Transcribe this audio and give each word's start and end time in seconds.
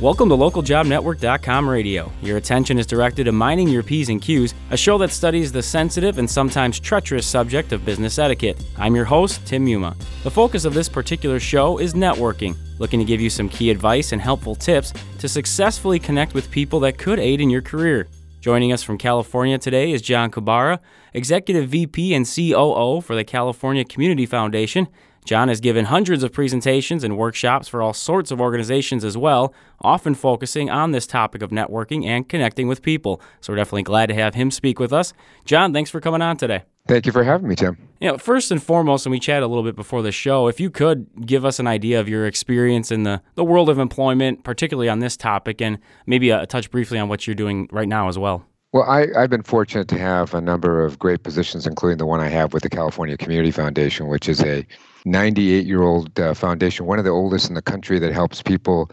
Welcome 0.00 0.28
to 0.28 0.36
localjobnetwork.com 0.36 1.68
radio. 1.68 2.12
Your 2.22 2.36
attention 2.36 2.78
is 2.78 2.86
directed 2.86 3.24
to 3.24 3.32
minding 3.32 3.66
your 3.66 3.82
P's 3.82 4.10
and 4.10 4.22
Q's, 4.22 4.54
a 4.70 4.76
show 4.76 4.96
that 4.98 5.10
studies 5.10 5.50
the 5.50 5.60
sensitive 5.60 6.18
and 6.18 6.30
sometimes 6.30 6.78
treacherous 6.78 7.26
subject 7.26 7.72
of 7.72 7.84
business 7.84 8.16
etiquette. 8.16 8.62
I'm 8.76 8.94
your 8.94 9.06
host, 9.06 9.44
Tim 9.44 9.66
Muma. 9.66 9.96
The 10.22 10.30
focus 10.30 10.64
of 10.64 10.72
this 10.72 10.88
particular 10.88 11.40
show 11.40 11.78
is 11.78 11.94
networking, 11.94 12.56
looking 12.78 13.00
to 13.00 13.04
give 13.04 13.20
you 13.20 13.28
some 13.28 13.48
key 13.48 13.70
advice 13.70 14.12
and 14.12 14.22
helpful 14.22 14.54
tips 14.54 14.92
to 15.18 15.28
successfully 15.28 15.98
connect 15.98 16.32
with 16.32 16.48
people 16.48 16.78
that 16.78 16.96
could 16.96 17.18
aid 17.18 17.40
in 17.40 17.50
your 17.50 17.62
career. 17.62 18.06
Joining 18.40 18.72
us 18.72 18.84
from 18.84 18.98
California 18.98 19.58
today 19.58 19.90
is 19.90 20.00
John 20.00 20.30
Kobara, 20.30 20.78
Executive 21.12 21.68
VP 21.70 22.14
and 22.14 22.24
COO 22.24 23.00
for 23.00 23.16
the 23.16 23.24
California 23.24 23.84
Community 23.84 24.26
Foundation. 24.26 24.86
John 25.28 25.48
has 25.48 25.60
given 25.60 25.84
hundreds 25.84 26.22
of 26.22 26.32
presentations 26.32 27.04
and 27.04 27.14
workshops 27.14 27.68
for 27.68 27.82
all 27.82 27.92
sorts 27.92 28.30
of 28.30 28.40
organizations 28.40 29.04
as 29.04 29.14
well, 29.14 29.52
often 29.82 30.14
focusing 30.14 30.70
on 30.70 30.92
this 30.92 31.06
topic 31.06 31.42
of 31.42 31.50
networking 31.50 32.06
and 32.06 32.26
connecting 32.26 32.66
with 32.66 32.80
people. 32.80 33.20
So 33.42 33.52
we're 33.52 33.58
definitely 33.58 33.82
glad 33.82 34.06
to 34.06 34.14
have 34.14 34.34
him 34.34 34.50
speak 34.50 34.80
with 34.80 34.90
us. 34.90 35.12
John, 35.44 35.74
thanks 35.74 35.90
for 35.90 36.00
coming 36.00 36.22
on 36.22 36.38
today. 36.38 36.62
Thank 36.86 37.04
you 37.04 37.12
for 37.12 37.24
having 37.24 37.46
me, 37.46 37.56
Tim. 37.56 37.76
You 38.00 38.12
know, 38.12 38.16
first 38.16 38.50
and 38.50 38.62
foremost, 38.62 39.04
and 39.04 39.10
we 39.10 39.20
chatted 39.20 39.42
a 39.42 39.48
little 39.48 39.64
bit 39.64 39.76
before 39.76 40.00
the 40.00 40.12
show, 40.12 40.48
if 40.48 40.60
you 40.60 40.70
could 40.70 41.26
give 41.26 41.44
us 41.44 41.58
an 41.60 41.66
idea 41.66 42.00
of 42.00 42.08
your 42.08 42.26
experience 42.26 42.90
in 42.90 43.02
the, 43.02 43.20
the 43.34 43.44
world 43.44 43.68
of 43.68 43.78
employment, 43.78 44.44
particularly 44.44 44.88
on 44.88 45.00
this 45.00 45.14
topic, 45.14 45.60
and 45.60 45.78
maybe 46.06 46.30
a, 46.30 46.40
a 46.40 46.46
touch 46.46 46.70
briefly 46.70 46.98
on 46.98 47.10
what 47.10 47.26
you're 47.26 47.34
doing 47.34 47.68
right 47.70 47.86
now 47.86 48.08
as 48.08 48.18
well. 48.18 48.46
Well, 48.70 48.82
I, 48.82 49.06
have 49.18 49.30
been 49.30 49.42
fortunate 49.42 49.88
to 49.88 49.98
have 49.98 50.34
a 50.34 50.42
number 50.42 50.84
of 50.84 50.98
great 50.98 51.22
positions, 51.22 51.66
including 51.66 51.96
the 51.96 52.04
one 52.04 52.20
I 52.20 52.28
have 52.28 52.52
with 52.52 52.62
the 52.62 52.68
California 52.68 53.16
Community 53.16 53.50
Foundation, 53.50 54.08
which 54.08 54.28
is 54.28 54.42
a 54.42 54.66
98 55.06 55.64
year 55.64 55.80
old 55.80 56.20
uh, 56.20 56.34
foundation, 56.34 56.84
one 56.84 56.98
of 56.98 57.06
the 57.06 57.10
oldest 57.10 57.48
in 57.48 57.54
the 57.54 57.62
country 57.62 57.98
that 57.98 58.12
helps 58.12 58.42
people 58.42 58.90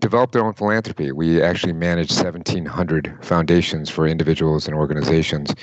develop 0.00 0.32
their 0.32 0.42
own 0.42 0.54
philanthropy. 0.54 1.12
We 1.12 1.42
actually 1.42 1.74
manage 1.74 2.10
1,700 2.10 3.18
foundations 3.22 3.90
for 3.90 4.06
individuals 4.06 4.66
and 4.66 4.74
organizations. 4.74 5.54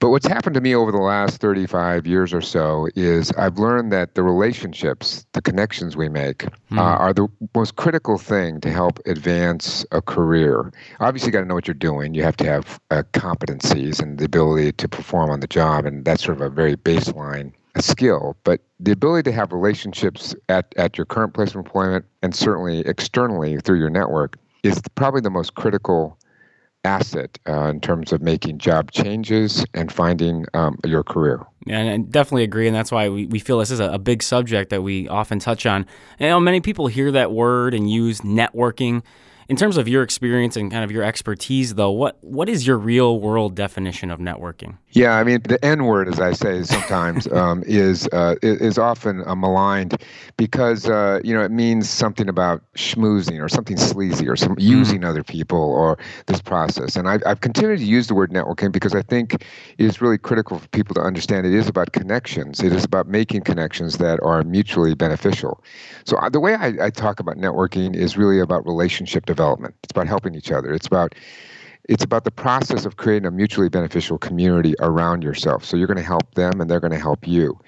But 0.00 0.10
what's 0.10 0.26
happened 0.26 0.54
to 0.54 0.60
me 0.60 0.74
over 0.76 0.92
the 0.92 0.98
last 0.98 1.40
35 1.40 2.06
years 2.06 2.32
or 2.32 2.40
so 2.40 2.88
is 2.94 3.32
I've 3.32 3.58
learned 3.58 3.90
that 3.92 4.14
the 4.14 4.22
relationships, 4.22 5.26
the 5.32 5.42
connections 5.42 5.96
we 5.96 6.08
make, 6.08 6.46
mm. 6.70 6.78
uh, 6.78 6.82
are 6.82 7.12
the 7.12 7.26
most 7.54 7.76
critical 7.76 8.16
thing 8.16 8.60
to 8.60 8.70
help 8.70 9.00
advance 9.06 9.84
a 9.90 10.00
career. 10.00 10.72
Obviously, 11.00 11.28
you 11.28 11.32
got 11.32 11.40
to 11.40 11.46
know 11.46 11.54
what 11.54 11.66
you're 11.66 11.74
doing. 11.74 12.14
You 12.14 12.22
have 12.22 12.36
to 12.36 12.44
have 12.44 12.80
uh, 12.90 13.02
competencies 13.12 14.00
and 14.00 14.18
the 14.18 14.24
ability 14.26 14.72
to 14.72 14.88
perform 14.88 15.30
on 15.30 15.40
the 15.40 15.48
job, 15.48 15.84
and 15.84 16.04
that's 16.04 16.22
sort 16.24 16.36
of 16.36 16.42
a 16.42 16.50
very 16.50 16.76
baseline 16.76 17.52
skill. 17.78 18.36
But 18.44 18.60
the 18.78 18.92
ability 18.92 19.30
to 19.30 19.32
have 19.34 19.52
relationships 19.52 20.34
at, 20.48 20.72
at 20.76 20.96
your 20.96 21.06
current 21.06 21.34
place 21.34 21.50
of 21.50 21.56
employment 21.56 22.04
and 22.22 22.34
certainly 22.34 22.80
externally 22.80 23.58
through 23.58 23.78
your 23.78 23.90
network 23.90 24.36
is 24.62 24.80
probably 24.94 25.20
the 25.20 25.30
most 25.30 25.54
critical 25.54 26.17
asset 26.88 27.38
uh, 27.46 27.68
in 27.68 27.80
terms 27.80 28.12
of 28.12 28.22
making 28.22 28.58
job 28.58 28.90
changes 28.90 29.64
and 29.74 29.92
finding 29.92 30.46
um, 30.54 30.78
your 30.84 31.04
career. 31.04 31.44
Yeah, 31.66 31.78
and 31.78 31.90
I 31.90 31.96
definitely 32.10 32.44
agree, 32.44 32.66
and 32.66 32.74
that's 32.74 32.90
why 32.90 33.10
we, 33.10 33.26
we 33.26 33.38
feel 33.38 33.58
this 33.58 33.70
is 33.70 33.80
a, 33.80 33.92
a 33.92 33.98
big 33.98 34.22
subject 34.22 34.70
that 34.70 34.82
we 34.82 35.06
often 35.06 35.38
touch 35.38 35.66
on. 35.66 35.84
You 36.18 36.28
know, 36.28 36.40
many 36.40 36.60
people 36.60 36.86
hear 36.86 37.12
that 37.12 37.30
word 37.30 37.74
and 37.74 37.90
use 37.90 38.22
networking 38.22 39.02
in 39.48 39.56
terms 39.56 39.78
of 39.78 39.88
your 39.88 40.02
experience 40.02 40.56
and 40.56 40.70
kind 40.70 40.84
of 40.84 40.90
your 40.90 41.02
expertise, 41.02 41.74
though, 41.74 41.90
what 41.90 42.22
what 42.22 42.50
is 42.50 42.66
your 42.66 42.76
real 42.76 43.18
world 43.18 43.54
definition 43.54 44.10
of 44.10 44.20
networking? 44.20 44.76
Yeah, 44.90 45.16
I 45.16 45.24
mean 45.24 45.40
the 45.42 45.62
N 45.64 45.84
word, 45.84 46.08
as 46.08 46.20
I 46.20 46.32
say 46.32 46.62
sometimes, 46.64 47.26
um, 47.32 47.62
is 47.66 48.06
uh, 48.12 48.34
is 48.42 48.76
often 48.76 49.22
uh, 49.26 49.34
maligned 49.34 50.02
because 50.36 50.88
uh, 50.88 51.20
you 51.24 51.32
know 51.32 51.42
it 51.42 51.50
means 51.50 51.88
something 51.88 52.28
about 52.28 52.62
schmoozing 52.76 53.42
or 53.42 53.48
something 53.48 53.78
sleazy 53.78 54.28
or 54.28 54.36
some 54.36 54.50
mm-hmm. 54.50 54.68
using 54.68 55.04
other 55.04 55.24
people 55.24 55.58
or 55.58 55.98
this 56.26 56.42
process. 56.42 56.94
And 56.94 57.08
I've, 57.08 57.22
I've 57.24 57.40
continued 57.40 57.78
to 57.78 57.84
use 57.84 58.06
the 58.08 58.14
word 58.14 58.30
networking 58.30 58.70
because 58.70 58.94
I 58.94 59.02
think 59.02 59.34
it 59.34 59.44
is 59.78 60.02
really 60.02 60.18
critical 60.18 60.58
for 60.58 60.68
people 60.68 60.94
to 60.96 61.00
understand 61.00 61.46
it 61.46 61.54
is 61.54 61.68
about 61.68 61.92
connections. 61.92 62.60
It 62.60 62.74
is 62.74 62.84
about 62.84 63.08
making 63.08 63.42
connections 63.42 63.96
that 63.96 64.20
are 64.22 64.42
mutually 64.44 64.94
beneficial. 64.94 65.64
So 66.04 66.18
uh, 66.18 66.28
the 66.28 66.40
way 66.40 66.54
I, 66.54 66.86
I 66.86 66.90
talk 66.90 67.18
about 67.18 67.36
networking 67.36 67.96
is 67.96 68.18
really 68.18 68.40
about 68.40 68.66
relationship 68.66 69.24
development 69.24 69.37
development. 69.38 69.74
It's 69.84 69.92
about 69.92 70.08
helping 70.08 70.34
each 70.34 70.50
other. 70.50 70.72
It's 70.74 70.86
about 70.86 71.14
it's 71.88 72.04
about 72.04 72.24
the 72.24 72.30
process 72.30 72.84
of 72.84 72.96
creating 72.96 73.26
a 73.26 73.30
mutually 73.30 73.70
beneficial 73.70 74.18
community 74.18 74.74
around 74.80 75.22
yourself. 75.22 75.64
So 75.64 75.76
you're 75.76 75.86
going 75.86 75.96
to 75.96 76.02
help 76.02 76.34
them 76.34 76.60
and 76.60 76.70
they're 76.70 76.80
going 76.80 76.92
to 76.92 76.98
help 76.98 77.26
you. 77.26 77.58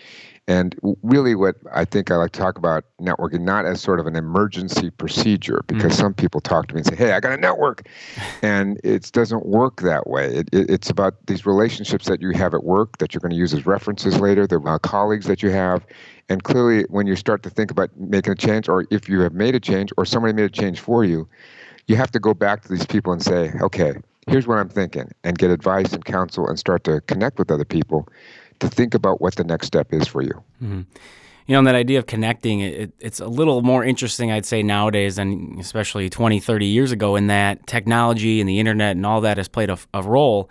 And 0.48 0.74
really, 1.02 1.36
what 1.36 1.56
I 1.72 1.84
think 1.84 2.10
I 2.10 2.16
like 2.16 2.32
to 2.32 2.40
talk 2.40 2.58
about 2.58 2.84
networking 3.00 3.42
not 3.42 3.66
as 3.66 3.80
sort 3.80 4.00
of 4.00 4.06
an 4.06 4.16
emergency 4.16 4.90
procedure, 4.90 5.62
because 5.68 5.92
mm-hmm. 5.92 6.00
some 6.00 6.14
people 6.14 6.40
talk 6.40 6.66
to 6.68 6.74
me 6.74 6.80
and 6.80 6.86
say, 6.88 6.96
"Hey, 6.96 7.12
I 7.12 7.20
got 7.20 7.32
a 7.32 7.36
network," 7.36 7.86
and 8.42 8.80
it 8.82 9.12
doesn't 9.12 9.46
work 9.46 9.82
that 9.82 10.08
way. 10.08 10.34
It, 10.34 10.48
it, 10.52 10.68
it's 10.68 10.90
about 10.90 11.14
these 11.26 11.46
relationships 11.46 12.06
that 12.06 12.20
you 12.20 12.30
have 12.32 12.52
at 12.52 12.64
work 12.64 12.98
that 12.98 13.14
you're 13.14 13.20
going 13.20 13.30
to 13.30 13.36
use 13.36 13.54
as 13.54 13.64
references 13.64 14.18
later, 14.18 14.46
the 14.46 14.60
uh, 14.60 14.78
colleagues 14.78 15.26
that 15.26 15.40
you 15.42 15.50
have, 15.50 15.86
and 16.28 16.42
clearly, 16.42 16.84
when 16.88 17.06
you 17.06 17.14
start 17.14 17.44
to 17.44 17.50
think 17.50 17.70
about 17.70 17.90
making 17.96 18.32
a 18.32 18.36
change, 18.36 18.68
or 18.68 18.86
if 18.90 19.08
you 19.08 19.20
have 19.20 19.34
made 19.34 19.54
a 19.54 19.60
change, 19.60 19.92
or 19.96 20.04
somebody 20.04 20.32
made 20.32 20.46
a 20.46 20.50
change 20.50 20.80
for 20.80 21.04
you, 21.04 21.28
you 21.86 21.94
have 21.94 22.10
to 22.10 22.18
go 22.18 22.34
back 22.34 22.62
to 22.62 22.68
these 22.68 22.86
people 22.86 23.12
and 23.12 23.22
say, 23.22 23.52
okay, 23.60 23.92
here's 24.26 24.46
what 24.48 24.58
I'm 24.58 24.68
thinking, 24.68 25.10
and 25.22 25.38
get 25.38 25.50
advice 25.50 25.92
and 25.92 26.04
counsel 26.04 26.48
and 26.48 26.58
start 26.58 26.82
to 26.84 27.00
connect 27.02 27.38
with 27.38 27.52
other 27.52 27.64
people 27.64 28.08
to 28.60 28.68
think 28.68 28.94
about 28.94 29.20
what 29.20 29.36
the 29.36 29.44
next 29.44 29.66
step 29.66 29.88
is 29.92 30.06
for 30.06 30.22
you. 30.22 30.42
Mm-hmm. 30.62 30.82
You 31.46 31.54
know, 31.54 31.58
and 31.58 31.66
that 31.66 31.74
idea 31.74 31.98
of 31.98 32.06
connecting, 32.06 32.60
it, 32.60 32.92
it's 33.00 33.18
a 33.18 33.26
little 33.26 33.62
more 33.62 33.82
interesting, 33.82 34.30
I'd 34.30 34.46
say, 34.46 34.62
nowadays 34.62 35.16
than 35.16 35.56
especially 35.58 36.08
20, 36.08 36.38
30 36.38 36.66
years 36.66 36.92
ago, 36.92 37.16
in 37.16 37.26
that 37.26 37.66
technology 37.66 38.40
and 38.40 38.48
the 38.48 38.60
internet 38.60 38.92
and 38.92 39.04
all 39.04 39.20
that 39.22 39.36
has 39.36 39.48
played 39.48 39.68
a, 39.68 39.78
a 39.92 40.02
role. 40.02 40.48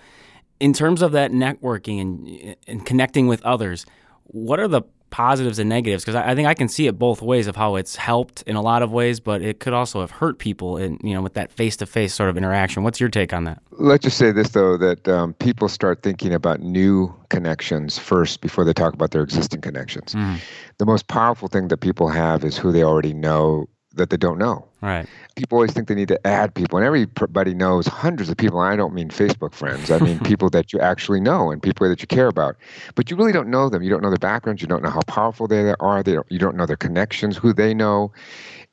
In 0.60 0.74
terms 0.74 1.02
of 1.02 1.14
that 1.14 1.32
networking 1.32 2.02
and, 2.02 2.56
and 2.68 2.86
connecting 2.86 3.28
with 3.28 3.42
others, 3.46 3.86
what 4.26 4.60
are 4.60 4.68
the 4.68 4.82
positives 5.10 5.60
and 5.60 5.70
negatives 5.70 6.04
because 6.04 6.16
I, 6.16 6.32
I, 6.32 6.36
think 6.36 6.48
I 6.48 6.54
can 6.54 6.68
see 6.68 6.88
it 6.88 6.98
both 6.98 7.22
ways 7.22 7.48
of 7.48 7.56
how 7.56 7.76
it's 7.76 7.96
helped 7.96 8.42
in 8.44 8.56
a 8.56 8.62
lot 8.62 8.82
of 8.82 8.92
ways, 8.92 9.20
but 9.20 9.42
it 9.42 9.60
could 9.60 9.74
also 9.74 10.02
have 10.02 10.12
hurt 10.12 10.40
people 10.40 10.78
in 10.78 11.00
you 11.04 11.14
know 11.14 11.22
with 11.22 11.34
that 11.34 11.52
face 11.52 11.78
to 11.78 11.86
face 11.86 12.14
sort 12.14 12.30
of 12.30 12.38
interaction. 12.38 12.84
What's 12.84 13.00
your 13.00 13.10
take 13.10 13.34
on 13.34 13.44
that? 13.46 13.62
Let's 13.72 14.04
just 14.04 14.18
say 14.18 14.32
this 14.32 14.50
though 14.50 14.78
that 14.78 15.08
um, 15.08 15.34
people 15.34 15.70
start 15.70 16.04
thinking 16.04 16.34
about 16.34 16.62
new 16.62 17.14
connections 17.30 17.98
first 17.98 18.42
before 18.42 18.66
they 18.66 18.74
talk 18.74 18.94
about 18.94 19.12
their 19.12 19.24
existing 19.24 19.62
connections. 19.62 20.14
Mm. 20.14 20.40
The 20.78 20.86
most 20.86 21.08
powerful 21.08 21.48
thing 21.48 21.68
that 21.70 21.78
people 21.78 22.10
have 22.10 22.44
is 22.44 22.58
who 22.58 22.72
they 22.72 22.84
already 22.84 23.14
know 23.14 23.68
that 23.96 24.10
they 24.10 24.18
don't 24.18 24.38
know. 24.38 24.68
Right. 24.82 25.08
People 25.36 25.58
always 25.58 25.72
think 25.72 25.88
they 25.88 25.96
need 25.96 26.08
to 26.10 26.28
add 26.28 26.54
people, 26.54 26.78
and 26.78 26.86
everybody 26.86 27.54
knows 27.54 27.88
hundreds 27.88 28.30
of 28.30 28.38
people. 28.38 28.60
I 28.60 28.76
don't 28.76 28.94
mean 28.94 29.10
Facebook 29.10 29.54
friends. 29.54 29.90
I 29.92 30.00
mean 30.00 30.20
people 30.24 30.50
that 30.52 30.72
you 30.72 30.80
actually 30.80 31.20
know 31.20 31.52
and 31.52 31.62
people 31.62 31.88
that 31.90 32.02
you 32.02 32.08
care 32.08 32.28
about. 32.28 32.56
But 32.96 33.10
you 33.10 33.18
really 33.18 33.32
don't 33.32 33.50
know 33.50 33.70
them. 33.70 33.82
You 33.82 33.90
don't 33.90 34.02
know 34.02 34.10
their 34.10 34.18
backgrounds. 34.18 34.62
You 34.62 34.68
don't 34.68 34.84
know 34.84 34.90
how 34.90 35.02
powerful 35.02 35.48
they 35.48 35.74
are. 35.80 36.04
They 36.04 36.14
don't, 36.14 36.32
you 36.32 36.40
don't 36.40 36.56
know 36.56 36.66
their 36.66 36.78
connections, 36.78 37.38
who 37.38 37.54
they 37.54 37.74
know. 37.74 38.12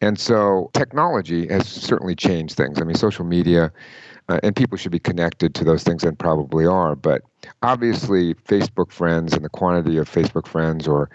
And 0.00 0.18
so 0.18 0.70
technology 0.74 1.48
has 1.48 1.66
certainly 1.66 2.14
changed 2.14 2.56
things. 2.56 2.80
I 2.80 2.84
mean, 2.84 2.96
social 2.96 3.24
media, 3.24 3.72
uh, 4.28 4.40
and 4.42 4.56
people 4.56 4.76
should 4.76 4.92
be 4.92 4.98
connected 4.98 5.54
to 5.54 5.64
those 5.64 5.82
things 5.82 6.02
and 6.02 6.18
probably 6.18 6.66
are. 6.66 6.96
But 6.96 7.22
obviously, 7.62 8.34
Facebook 8.34 8.90
friends 8.90 9.32
and 9.32 9.44
the 9.44 9.48
quantity 9.48 9.98
of 9.98 10.10
Facebook 10.10 10.46
friends 10.46 10.88
or 10.88 11.10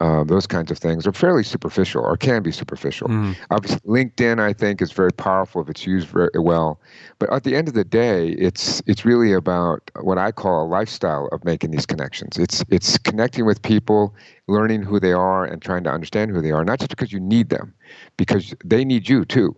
uh, 0.00 0.24
those 0.24 0.46
kinds 0.46 0.70
of 0.70 0.78
things 0.78 1.06
are 1.06 1.12
fairly 1.12 1.42
superficial 1.42 2.02
or 2.02 2.16
can 2.16 2.42
be 2.42 2.52
superficial. 2.52 3.08
Mm. 3.08 3.36
Obviously, 3.50 3.80
LinkedIn, 3.80 4.40
I 4.40 4.52
think, 4.52 4.80
is 4.80 4.92
very 4.92 5.12
powerful 5.12 5.60
if 5.62 5.68
it's 5.68 5.86
used 5.86 6.08
very 6.08 6.30
well. 6.36 6.80
But 7.18 7.32
at 7.32 7.44
the 7.44 7.56
end 7.56 7.68
of 7.68 7.74
the 7.74 7.84
day, 7.84 8.30
it's 8.30 8.82
it's 8.86 9.04
really 9.04 9.32
about 9.32 9.90
what 10.00 10.18
I 10.18 10.32
call 10.32 10.64
a 10.64 10.68
lifestyle 10.68 11.28
of 11.32 11.44
making 11.44 11.70
these 11.70 11.86
connections. 11.86 12.38
It's 12.38 12.64
it's 12.68 12.98
connecting 12.98 13.44
with 13.44 13.62
people, 13.62 14.14
learning 14.46 14.82
who 14.82 14.98
they 14.98 15.12
are, 15.12 15.44
and 15.44 15.62
trying 15.62 15.84
to 15.84 15.90
understand 15.90 16.30
who 16.30 16.42
they 16.42 16.52
are, 16.52 16.64
not 16.64 16.78
just 16.78 16.90
because 16.90 17.12
you 17.12 17.20
need 17.20 17.50
them, 17.50 17.74
because 18.16 18.54
they 18.64 18.84
need 18.84 19.08
you 19.08 19.24
too. 19.24 19.56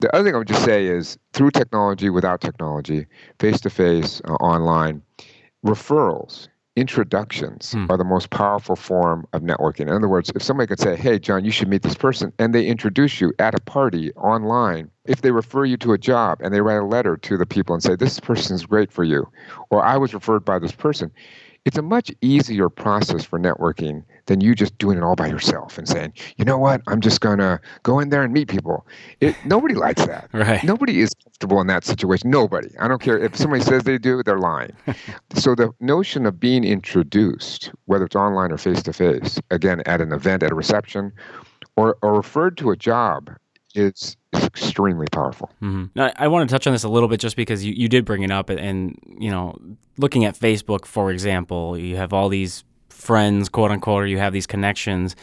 The 0.00 0.14
other 0.14 0.24
thing 0.24 0.34
I 0.34 0.38
would 0.38 0.48
just 0.48 0.64
say 0.64 0.86
is 0.86 1.18
through 1.32 1.52
technology, 1.52 2.10
without 2.10 2.40
technology, 2.40 3.06
face 3.38 3.60
to 3.62 3.70
face, 3.70 4.20
online, 4.40 5.02
referrals 5.64 6.48
introductions 6.76 7.72
hmm. 7.72 7.86
are 7.88 7.96
the 7.96 8.04
most 8.04 8.30
powerful 8.30 8.74
form 8.74 9.26
of 9.32 9.42
networking. 9.42 9.82
In 9.82 9.90
other 9.90 10.08
words, 10.08 10.32
if 10.34 10.42
somebody 10.42 10.66
could 10.66 10.80
say, 10.80 10.96
Hey, 10.96 11.18
John, 11.18 11.44
you 11.44 11.50
should 11.50 11.68
meet 11.68 11.82
this 11.82 11.94
person, 11.94 12.32
and 12.38 12.54
they 12.54 12.66
introduce 12.66 13.20
you 13.20 13.32
at 13.38 13.54
a 13.54 13.60
party 13.60 14.12
online, 14.14 14.90
if 15.04 15.22
they 15.22 15.30
refer 15.30 15.64
you 15.64 15.76
to 15.78 15.92
a 15.92 15.98
job 15.98 16.40
and 16.40 16.52
they 16.52 16.60
write 16.60 16.78
a 16.78 16.84
letter 16.84 17.16
to 17.16 17.36
the 17.36 17.46
people 17.46 17.74
and 17.74 17.82
say, 17.82 17.94
This 17.94 18.18
person 18.18 18.56
is 18.56 18.66
great 18.66 18.90
for 18.90 19.04
you, 19.04 19.28
or 19.70 19.84
I 19.84 19.96
was 19.96 20.14
referred 20.14 20.44
by 20.44 20.58
this 20.58 20.72
person, 20.72 21.12
it's 21.64 21.78
a 21.78 21.82
much 21.82 22.12
easier 22.20 22.68
process 22.68 23.24
for 23.24 23.38
networking 23.38 24.04
than 24.26 24.40
you 24.40 24.54
just 24.54 24.76
doing 24.78 24.98
it 24.98 25.02
all 25.02 25.16
by 25.16 25.26
yourself 25.26 25.78
and 25.78 25.88
saying, 25.88 26.12
you 26.36 26.44
know 26.44 26.58
what, 26.58 26.82
I'm 26.86 27.00
just 27.00 27.20
gonna 27.20 27.60
go 27.82 27.98
in 28.00 28.10
there 28.10 28.22
and 28.22 28.32
meet 28.32 28.48
people. 28.48 28.86
It, 29.20 29.34
nobody 29.44 29.74
likes 29.74 30.04
that. 30.06 30.28
Right. 30.44 30.62
Nobody 30.64 31.00
is 31.00 31.14
comfortable 31.14 31.60
in 31.60 31.68
that 31.68 31.84
situation. 31.84 32.28
Nobody. 32.28 32.68
I 32.78 32.88
don't 32.88 33.00
care 33.00 33.18
if 33.18 33.34
somebody 33.36 33.62
says 33.62 33.84
they 33.84 33.96
do, 33.96 34.22
they're 34.22 34.38
lying. 34.38 34.72
so 35.34 35.54
the 35.54 35.70
notion 35.80 36.26
of 36.26 36.38
being 36.38 36.64
introduced, 36.64 37.70
whether 37.86 38.04
it's 38.04 38.16
online 38.16 38.52
or 38.52 38.58
face 38.58 38.82
to 38.82 38.92
face, 38.92 39.40
again 39.50 39.82
at 39.86 40.00
an 40.02 40.12
event, 40.12 40.42
at 40.42 40.50
a 40.50 40.54
reception, 40.54 41.12
or, 41.76 41.96
or 42.02 42.14
referred 42.14 42.58
to 42.58 42.72
a 42.72 42.76
job 42.76 43.30
is, 43.74 44.16
extremely 44.42 45.06
powerful. 45.10 45.50
Mm-hmm. 45.62 45.84
Now, 45.94 46.12
I 46.16 46.28
want 46.28 46.48
to 46.48 46.52
touch 46.52 46.66
on 46.66 46.72
this 46.72 46.84
a 46.84 46.88
little 46.88 47.08
bit 47.08 47.20
just 47.20 47.36
because 47.36 47.64
you, 47.64 47.72
you 47.72 47.88
did 47.88 48.04
bring 48.04 48.22
it 48.22 48.30
up. 48.30 48.50
And, 48.50 48.98
you 49.18 49.30
know, 49.30 49.56
looking 49.96 50.24
at 50.24 50.38
Facebook, 50.38 50.86
for 50.86 51.10
example, 51.10 51.78
you 51.78 51.96
have 51.96 52.12
all 52.12 52.28
these 52.28 52.64
friends, 52.88 53.48
quote 53.48 53.70
unquote, 53.70 54.02
or 54.02 54.06
you 54.06 54.18
have 54.18 54.32
these 54.32 54.46
connections. 54.46 55.16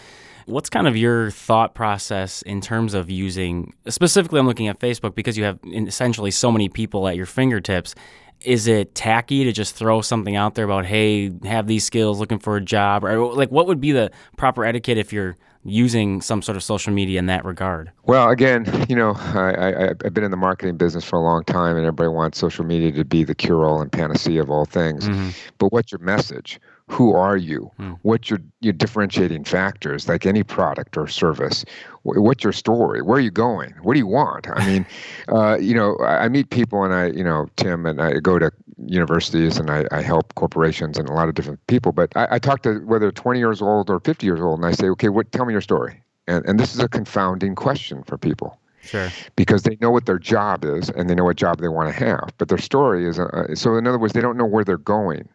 What's 0.46 0.70
kind 0.70 0.88
of 0.88 0.98
your 0.98 1.32
thought 1.32 1.76
process 1.76 2.42
in 2.42 2.62
terms 2.62 2.94
of 2.94 3.10
using, 3.10 3.74
specifically, 3.88 4.40
I'm 4.40 4.48
looking 4.48 4.68
at 4.68 4.80
Facebook 4.80 5.16
because 5.16 5.38
you 5.38 5.44
have 5.44 5.60
essentially 5.66 6.32
so 6.32 6.52
many 6.52 6.68
people 6.68 7.08
at 7.08 7.16
your 7.16 7.26
fingertips. 7.26 7.96
Is 8.42 8.68
it 8.68 8.96
tacky 8.96 9.44
to 9.44 9.52
just 9.52 9.76
throw 9.76 10.02
something 10.02 10.36
out 10.36 10.56
there 10.56 10.66
about, 10.66 10.86
hey, 10.86 11.32
have 11.44 11.68
these 11.68 11.86
skills, 11.86 12.20
looking 12.20 12.40
for 12.40 12.58
a 12.58 12.62
job? 12.62 13.04
Or 13.04 13.34
like, 13.34 13.52
what 13.52 13.68
would 13.68 13.80
be 13.80 13.92
the 13.92 14.12
proper 14.36 14.66
etiquette 14.66 14.98
if 14.98 15.14
you're 15.14 15.38
using 15.64 16.22
some 16.22 16.42
sort 16.42 16.56
of 16.56 16.64
social 16.64 16.92
media 16.94 17.20
in 17.20 17.28
that 17.28 17.46
regard? 17.46 17.92
Well, 18.06 18.30
again, 18.30 18.86
you 18.90 18.96
know, 18.96 19.14
I, 19.16 19.94
have 20.04 20.14
been 20.14 20.24
in 20.24 20.32
the 20.32 20.38
marketing 20.38 20.78
business 20.78 21.04
for 21.04 21.18
a 21.18 21.22
long 21.22 21.44
time, 21.44 21.78
and 21.78 21.86
everybody 21.86 22.10
wants 22.10 22.40
social 22.40 22.66
media 22.66 22.92
to 22.94 23.06
be 23.06 23.24
the 23.24 23.36
cure-all 23.36 23.82
and 23.82 23.92
panacea 23.92 24.42
of 24.42 24.50
all 24.50 24.66
things. 24.66 25.08
Mm-hmm. 25.08 25.30
But 25.58 25.72
what's 25.72 25.92
your 25.92 26.00
message? 26.00 26.60
who 26.92 27.14
are 27.14 27.38
you 27.38 27.72
hmm. 27.78 27.94
what's 28.02 28.30
your, 28.30 28.40
your 28.60 28.74
differentiating 28.74 29.46
factors 29.46 30.10
like 30.10 30.26
any 30.26 30.44
product 30.44 30.98
or 30.98 31.08
service 31.08 31.64
what's 32.04 32.44
your 32.44 32.52
story 32.52 33.02
where 33.02 33.18
are 33.18 33.22
you 33.22 33.32
going 33.32 33.74
what 33.82 33.94
do 33.94 34.00
you 34.00 34.08
want 34.08 34.48
i 34.50 34.66
mean 34.68 34.86
uh, 35.30 35.58
you 35.58 35.74
know 35.74 35.96
I, 36.02 36.26
I, 36.26 36.28
meet 36.28 36.50
people 36.50 36.84
and 36.84 36.94
i 36.94 37.08
you 37.08 37.24
know 37.24 37.48
tim 37.56 37.86
and 37.86 38.02
i 38.02 38.20
go 38.20 38.38
to 38.40 38.52
universities 38.86 39.58
and 39.58 39.70
i, 39.70 39.86
I 39.92 40.02
help 40.02 40.34
corporations 40.36 40.98
and 40.98 41.10
a 41.10 41.14
lot 41.14 41.30
of 41.30 41.36
different 41.36 41.66
people 41.68 41.92
but 41.92 42.12
I, 42.16 42.28
I, 42.32 42.40
talk 42.40 42.64
to 42.64 42.80
whether 42.86 43.12
20 43.12 43.40
years 43.40 43.62
old 43.62 43.90
or 43.90 44.00
50 44.00 44.26
years 44.26 44.40
old 44.40 44.60
and 44.60 44.66
i 44.66 44.72
say 44.72 44.90
okay 44.90 45.10
what 45.10 45.32
tell 45.32 45.46
me 45.46 45.54
your 45.54 45.62
story 45.62 46.02
and, 46.28 46.46
and 46.46 46.60
this 46.60 46.74
is 46.74 46.80
a 46.80 46.88
confounding 46.88 47.56
question 47.56 48.04
for 48.04 48.18
people 48.18 48.58
Sure. 48.84 49.10
Because 49.36 49.64
they 49.64 49.78
know 49.80 49.92
what 49.92 50.06
their 50.06 50.20
job 50.20 50.66
is 50.66 50.90
and 50.90 51.10
they 51.10 51.16
know 51.16 51.26
what 51.26 51.38
job 51.38 51.60
they 51.60 51.68
want 51.68 51.94
to 51.94 52.04
have, 52.04 52.34
but 52.38 52.48
their 52.48 52.58
story 52.58 53.08
is 53.08 53.20
uh, 53.20 53.54
so. 53.54 53.76
In 53.76 53.86
other 53.86 54.00
words, 54.00 54.14
they 54.14 54.22
don't 54.22 54.38
know 54.38 54.46
where 54.46 54.64
they're 54.64 54.78
going, 54.78 55.30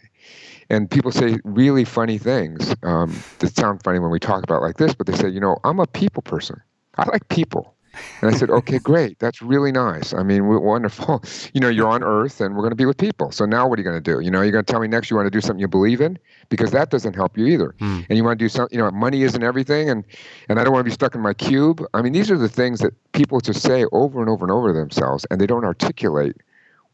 and 0.68 0.90
people 0.90 1.12
say 1.12 1.38
really 1.44 1.84
funny 1.84 2.18
things 2.18 2.74
um, 2.82 3.16
that 3.38 3.54
sound 3.54 3.82
funny 3.84 3.98
when 3.98 4.10
we 4.10 4.18
talk 4.18 4.42
about 4.42 4.62
like 4.62 4.78
this, 4.78 4.94
but 4.94 5.06
they 5.06 5.14
say, 5.14 5.28
you 5.28 5.40
know, 5.40 5.58
I'm 5.64 5.78
a 5.78 5.86
people 5.86 6.22
person. 6.22 6.60
I 6.98 7.08
like 7.08 7.28
people. 7.28 7.74
And 8.20 8.34
I 8.34 8.36
said, 8.36 8.50
okay, 8.50 8.78
great. 8.78 9.18
That's 9.18 9.42
really 9.42 9.72
nice. 9.72 10.12
I 10.14 10.22
mean, 10.22 10.46
wonderful. 10.46 11.22
You 11.52 11.60
know, 11.60 11.68
you're 11.68 11.88
on 11.88 12.02
Earth 12.02 12.40
and 12.40 12.54
we're 12.54 12.62
going 12.62 12.72
to 12.72 12.76
be 12.76 12.84
with 12.86 12.98
people. 12.98 13.30
So 13.30 13.46
now 13.46 13.66
what 13.66 13.78
are 13.78 13.82
you 13.82 13.88
going 13.88 14.02
to 14.02 14.14
do? 14.14 14.20
You 14.20 14.30
know, 14.30 14.42
you're 14.42 14.52
going 14.52 14.64
to 14.64 14.70
tell 14.70 14.80
me 14.80 14.88
next 14.88 15.10
you 15.10 15.16
want 15.16 15.26
to 15.26 15.30
do 15.30 15.40
something 15.40 15.60
you 15.60 15.68
believe 15.68 16.00
in? 16.00 16.18
Because 16.48 16.70
that 16.72 16.90
doesn't 16.90 17.14
help 17.14 17.38
you 17.38 17.46
either. 17.46 17.74
Mm. 17.80 18.06
And 18.08 18.18
you 18.18 18.24
want 18.24 18.38
to 18.38 18.44
do 18.44 18.48
something, 18.48 18.76
you 18.76 18.82
know, 18.82 18.90
money 18.90 19.22
isn't 19.22 19.42
everything. 19.42 19.88
And, 19.88 20.04
and 20.48 20.58
I 20.58 20.64
don't 20.64 20.72
want 20.72 20.84
to 20.84 20.90
be 20.90 20.94
stuck 20.94 21.14
in 21.14 21.20
my 21.20 21.32
cube. 21.34 21.82
I 21.94 22.02
mean, 22.02 22.12
these 22.12 22.30
are 22.30 22.36
the 22.38 22.48
things 22.48 22.80
that 22.80 22.92
people 23.12 23.40
just 23.40 23.62
say 23.62 23.86
over 23.92 24.20
and 24.20 24.28
over 24.28 24.44
and 24.44 24.52
over 24.52 24.72
themselves 24.72 25.24
and 25.30 25.40
they 25.40 25.46
don't 25.46 25.64
articulate 25.64 26.36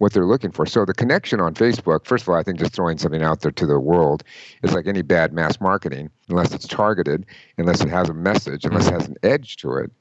what 0.03 0.13
they're 0.13 0.27
looking 0.27 0.51
for. 0.51 0.67
So 0.67 0.85
the 0.85 0.93
connection 0.93 1.41
on 1.41 1.55
Facebook, 1.55 2.05
first 2.07 2.25
of 2.25 2.29
all, 2.29 2.35
I 2.35 2.43
think 2.43 2.59
just 2.59 2.73
throwing 2.73 2.99
something 2.99 3.23
out 3.23 3.41
there 3.41 3.53
to 3.53 3.67
the 3.67 3.79
world 3.79 4.25
is 4.65 4.75
like 4.75 4.89
any 4.89 5.03
bad 5.03 5.33
mass 5.33 5.61
marketing, 5.61 6.11
unless 6.29 6.53
it's 6.53 6.67
targeted, 6.67 7.25
unless 7.57 7.83
it 7.83 7.89
has 7.89 8.09
a 8.09 8.15
message, 8.15 8.65
unless 8.65 8.89
it 8.89 8.95
has 8.95 9.07
an 9.07 9.17
edge 9.23 9.57
to 9.59 9.77
it. 9.77 9.93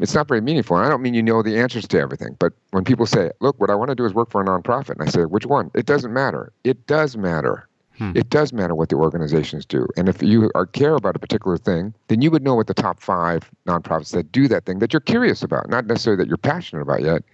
It's 0.00 0.14
not 0.14 0.28
very 0.28 0.40
meaningful. 0.40 0.76
And 0.76 0.86
I 0.86 0.88
don't 0.88 1.02
mean 1.02 1.14
you 1.14 1.22
know 1.22 1.42
the 1.42 1.58
answers 1.58 1.88
to 1.88 1.98
everything, 1.98 2.36
but 2.38 2.52
when 2.70 2.84
people 2.84 3.06
say, 3.06 3.30
look, 3.40 3.60
what 3.60 3.70
I 3.70 3.74
want 3.74 3.88
to 3.90 3.94
do 3.94 4.04
is 4.04 4.14
work 4.14 4.30
for 4.30 4.40
a 4.40 4.44
nonprofit, 4.44 4.90
and 4.90 5.02
I 5.02 5.06
say, 5.06 5.24
which 5.24 5.46
one? 5.46 5.70
It 5.74 5.86
doesn't 5.86 6.12
matter. 6.12 6.52
It 6.64 6.86
does 6.86 7.16
matter. 7.16 7.68
Hmm. 7.98 8.12
It 8.14 8.30
does 8.30 8.52
matter 8.52 8.76
what 8.76 8.90
the 8.90 8.96
organizations 8.96 9.66
do. 9.66 9.88
And 9.96 10.08
if 10.08 10.22
you 10.22 10.50
are, 10.54 10.66
care 10.66 10.94
about 10.94 11.16
a 11.16 11.18
particular 11.18 11.58
thing, 11.58 11.92
then 12.06 12.22
you 12.22 12.30
would 12.30 12.44
know 12.44 12.54
what 12.54 12.68
the 12.68 12.74
top 12.74 13.00
five 13.00 13.50
nonprofits 13.66 14.12
that 14.12 14.30
do 14.30 14.46
that 14.46 14.66
thing 14.66 14.78
that 14.78 14.92
you're 14.92 15.00
curious 15.00 15.42
about, 15.42 15.68
not 15.68 15.86
necessarily 15.86 16.22
that 16.22 16.28
you're 16.28 16.36
passionate 16.36 16.82
about 16.82 17.02
yet, 17.02 17.24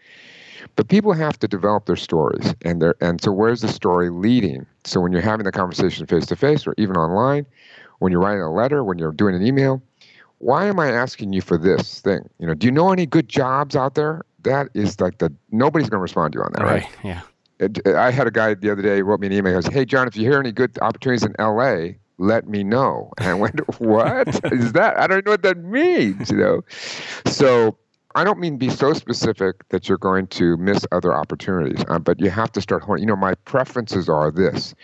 but 0.77 0.89
people 0.89 1.13
have 1.13 1.39
to 1.41 1.49
develop 1.49 1.85
their 1.85 1.97
stories, 1.97 2.55
and 2.63 2.81
their 2.81 2.95
and 3.03 3.21
so 3.21 3.31
where's 3.31 3.61
the 3.61 3.69
story 3.69 4.09
leading? 4.09 4.65
So 4.85 5.01
when 5.01 5.13
you're 5.13 5.21
having 5.21 5.45
the 5.45 5.53
conversation 5.53 6.07
face 6.07 6.27
to 6.27 6.37
face, 6.37 6.67
or 6.67 6.75
even 6.79 6.97
online, 6.97 7.45
when 7.99 8.11
you're 8.11 8.21
writing 8.21 8.43
a 8.43 8.53
letter, 8.53 8.83
when 8.83 8.99
you're 8.99 9.13
doing 9.13 9.35
an 9.35 9.47
email, 9.47 9.83
why 10.39 10.67
am 10.67 10.79
I 10.79 10.91
asking 10.91 11.33
you 11.33 11.41
for 11.41 11.57
this 11.59 12.01
thing? 12.01 12.29
You 12.39 12.47
know, 12.47 12.55
do 12.55 12.67
you 12.67 12.73
know 12.73 12.93
any 12.93 13.07
good 13.07 13.29
jobs 13.29 13.77
out 13.77 13.95
there? 13.95 14.23
That 14.43 14.69
is 14.75 15.01
like 15.01 15.19
the 15.19 15.33
nobody's 15.51 15.89
going 15.89 15.99
to 15.99 16.03
respond 16.03 16.33
to 16.33 16.39
you 16.39 16.43
on 16.45 16.53
that, 16.55 16.65
right? 16.65 16.83
right? 16.83 16.97
Yeah. 17.03 17.21
I 17.97 18.11
had 18.11 18.27
a 18.27 18.31
guy 18.31 18.55
the 18.55 18.71
other 18.71 18.83
day 18.83 19.01
wrote 19.03 19.21
me 19.21 19.29
an 19.29 19.33
email. 19.33 19.53
He 19.53 19.63
goes, 19.63 19.73
"Hey, 19.73 19.85
John, 19.85 20.07
if 20.07 20.17
you 20.17 20.29
hear 20.29 20.39
any 20.39 20.53
good 20.53 20.77
opportunities 20.83 21.25
in 21.25 21.35
L.A., 21.39 21.99
let 22.19 22.49
me 22.49 22.65
know." 22.65 23.13
And 23.19 23.29
I 23.29 23.35
went, 23.35 23.61
"What 23.81 24.29
is 24.53 24.73
that? 24.73 24.99
I 24.99 25.07
don't 25.07 25.25
know 25.25 25.33
what 25.33 25.43
that 25.43 25.59
means." 25.59 26.31
You 26.31 26.37
know, 26.37 26.65
so 27.27 27.79
I 28.17 28.23
don't 28.23 28.39
mean 28.39 28.57
be 28.57 28.71
so 28.71 28.93
specific 28.93 29.69
that 29.71 29.89
you're 29.89 29.99
going 29.99 30.29
to 30.29 30.57
miss 30.57 30.87
other 30.93 31.13
opportunities, 31.13 31.85
uh, 31.89 31.99
but 31.99 32.21
you 32.21 32.31
have 32.31 32.53
to 32.53 32.61
start 32.61 32.83
honing. 32.83 33.03
You 33.03 33.09
know, 33.09 33.17
my 33.17 33.35
preferences 33.45 34.09
are 34.09 34.31
this. 34.31 34.75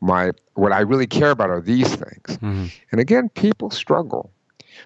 My 0.00 0.32
what 0.54 0.72
I 0.72 0.80
really 0.80 1.06
care 1.06 1.30
about 1.30 1.50
are 1.50 1.60
these 1.60 1.88
things. 1.88 2.38
Mm-hmm. 2.38 2.66
And 2.90 3.00
again, 3.00 3.28
people 3.30 3.70
struggle. 3.70 4.32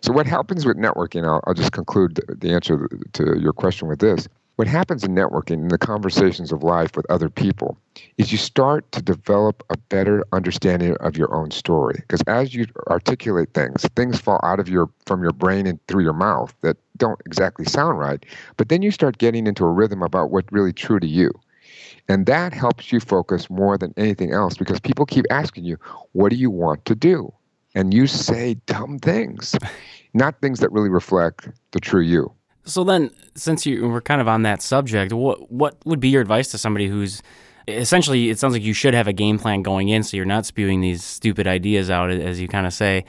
So 0.00 0.12
what 0.12 0.26
happens 0.26 0.66
with 0.66 0.76
networking? 0.76 1.24
I'll, 1.24 1.42
I'll 1.46 1.54
just 1.54 1.72
conclude 1.72 2.20
the, 2.28 2.50
answer 2.52 2.88
to 3.12 3.38
your 3.38 3.52
question 3.52 3.88
with 3.88 4.00
this. 4.00 4.28
What 4.56 4.68
happens 4.68 5.02
in 5.02 5.16
networking 5.16 5.54
in 5.54 5.68
the 5.68 5.78
conversations 5.78 6.52
of 6.52 6.62
life 6.62 6.94
with 6.96 7.10
other 7.10 7.28
people 7.28 7.76
is 8.18 8.30
you 8.30 8.38
start 8.38 8.90
to 8.92 9.02
develop 9.02 9.64
a 9.68 9.76
better 9.76 10.24
understanding 10.32 10.96
of 11.00 11.16
your 11.16 11.34
own 11.34 11.50
story. 11.50 11.96
Because 11.96 12.22
as 12.28 12.54
you 12.54 12.66
articulate 12.86 13.52
things 13.52 13.82
things 13.96 14.20
fall 14.20 14.38
out 14.44 14.60
of 14.60 14.68
your 14.68 14.88
from 15.06 15.22
your 15.22 15.32
brain 15.32 15.66
and 15.66 15.84
through 15.88 16.04
your 16.04 16.12
mouth 16.12 16.54
that 16.60 16.76
don't 16.98 17.20
exactly 17.26 17.64
sound 17.64 17.98
right 17.98 18.24
but 18.56 18.68
then 18.68 18.80
you 18.80 18.92
start 18.92 19.18
getting 19.18 19.48
into 19.48 19.64
a 19.64 19.70
rhythm 19.72 20.02
about 20.02 20.30
what's 20.30 20.52
really 20.52 20.72
true 20.72 21.00
to 21.00 21.06
you. 21.06 21.32
And 22.08 22.26
that 22.26 22.52
helps 22.52 22.92
you 22.92 23.00
focus 23.00 23.50
more 23.50 23.76
than 23.76 23.92
anything 23.96 24.32
else 24.32 24.56
because 24.56 24.78
people 24.78 25.04
keep 25.04 25.24
asking 25.30 25.64
you 25.64 25.78
what 26.12 26.30
do 26.30 26.36
you 26.36 26.50
want 26.50 26.84
to 26.84 26.94
do 26.94 27.32
and 27.74 27.92
you 27.92 28.06
say 28.06 28.54
dumb 28.66 28.98
things 28.98 29.54
not 30.14 30.40
things 30.40 30.60
that 30.60 30.70
really 30.72 30.90
reflect 30.90 31.48
the 31.72 31.80
true 31.80 32.02
you 32.02 32.32
so 32.64 32.82
then, 32.82 33.10
since 33.34 33.66
you 33.66 33.86
were 33.88 34.00
kind 34.00 34.20
of 34.20 34.28
on 34.28 34.42
that 34.42 34.62
subject, 34.62 35.12
what 35.12 35.50
what 35.50 35.76
would 35.84 36.00
be 36.00 36.08
your 36.08 36.22
advice 36.22 36.50
to 36.52 36.58
somebody 36.58 36.88
who's 36.88 37.22
essentially? 37.68 38.30
It 38.30 38.38
sounds 38.38 38.54
like 38.54 38.62
you 38.62 38.72
should 38.72 38.94
have 38.94 39.06
a 39.06 39.12
game 39.12 39.38
plan 39.38 39.62
going 39.62 39.88
in, 39.88 40.02
so 40.02 40.16
you're 40.16 40.26
not 40.26 40.46
spewing 40.46 40.80
these 40.80 41.04
stupid 41.04 41.46
ideas 41.46 41.90
out, 41.90 42.10
as 42.10 42.40
you 42.40 42.48
kind 42.48 42.66
of 42.66 42.72
say. 42.72 43.04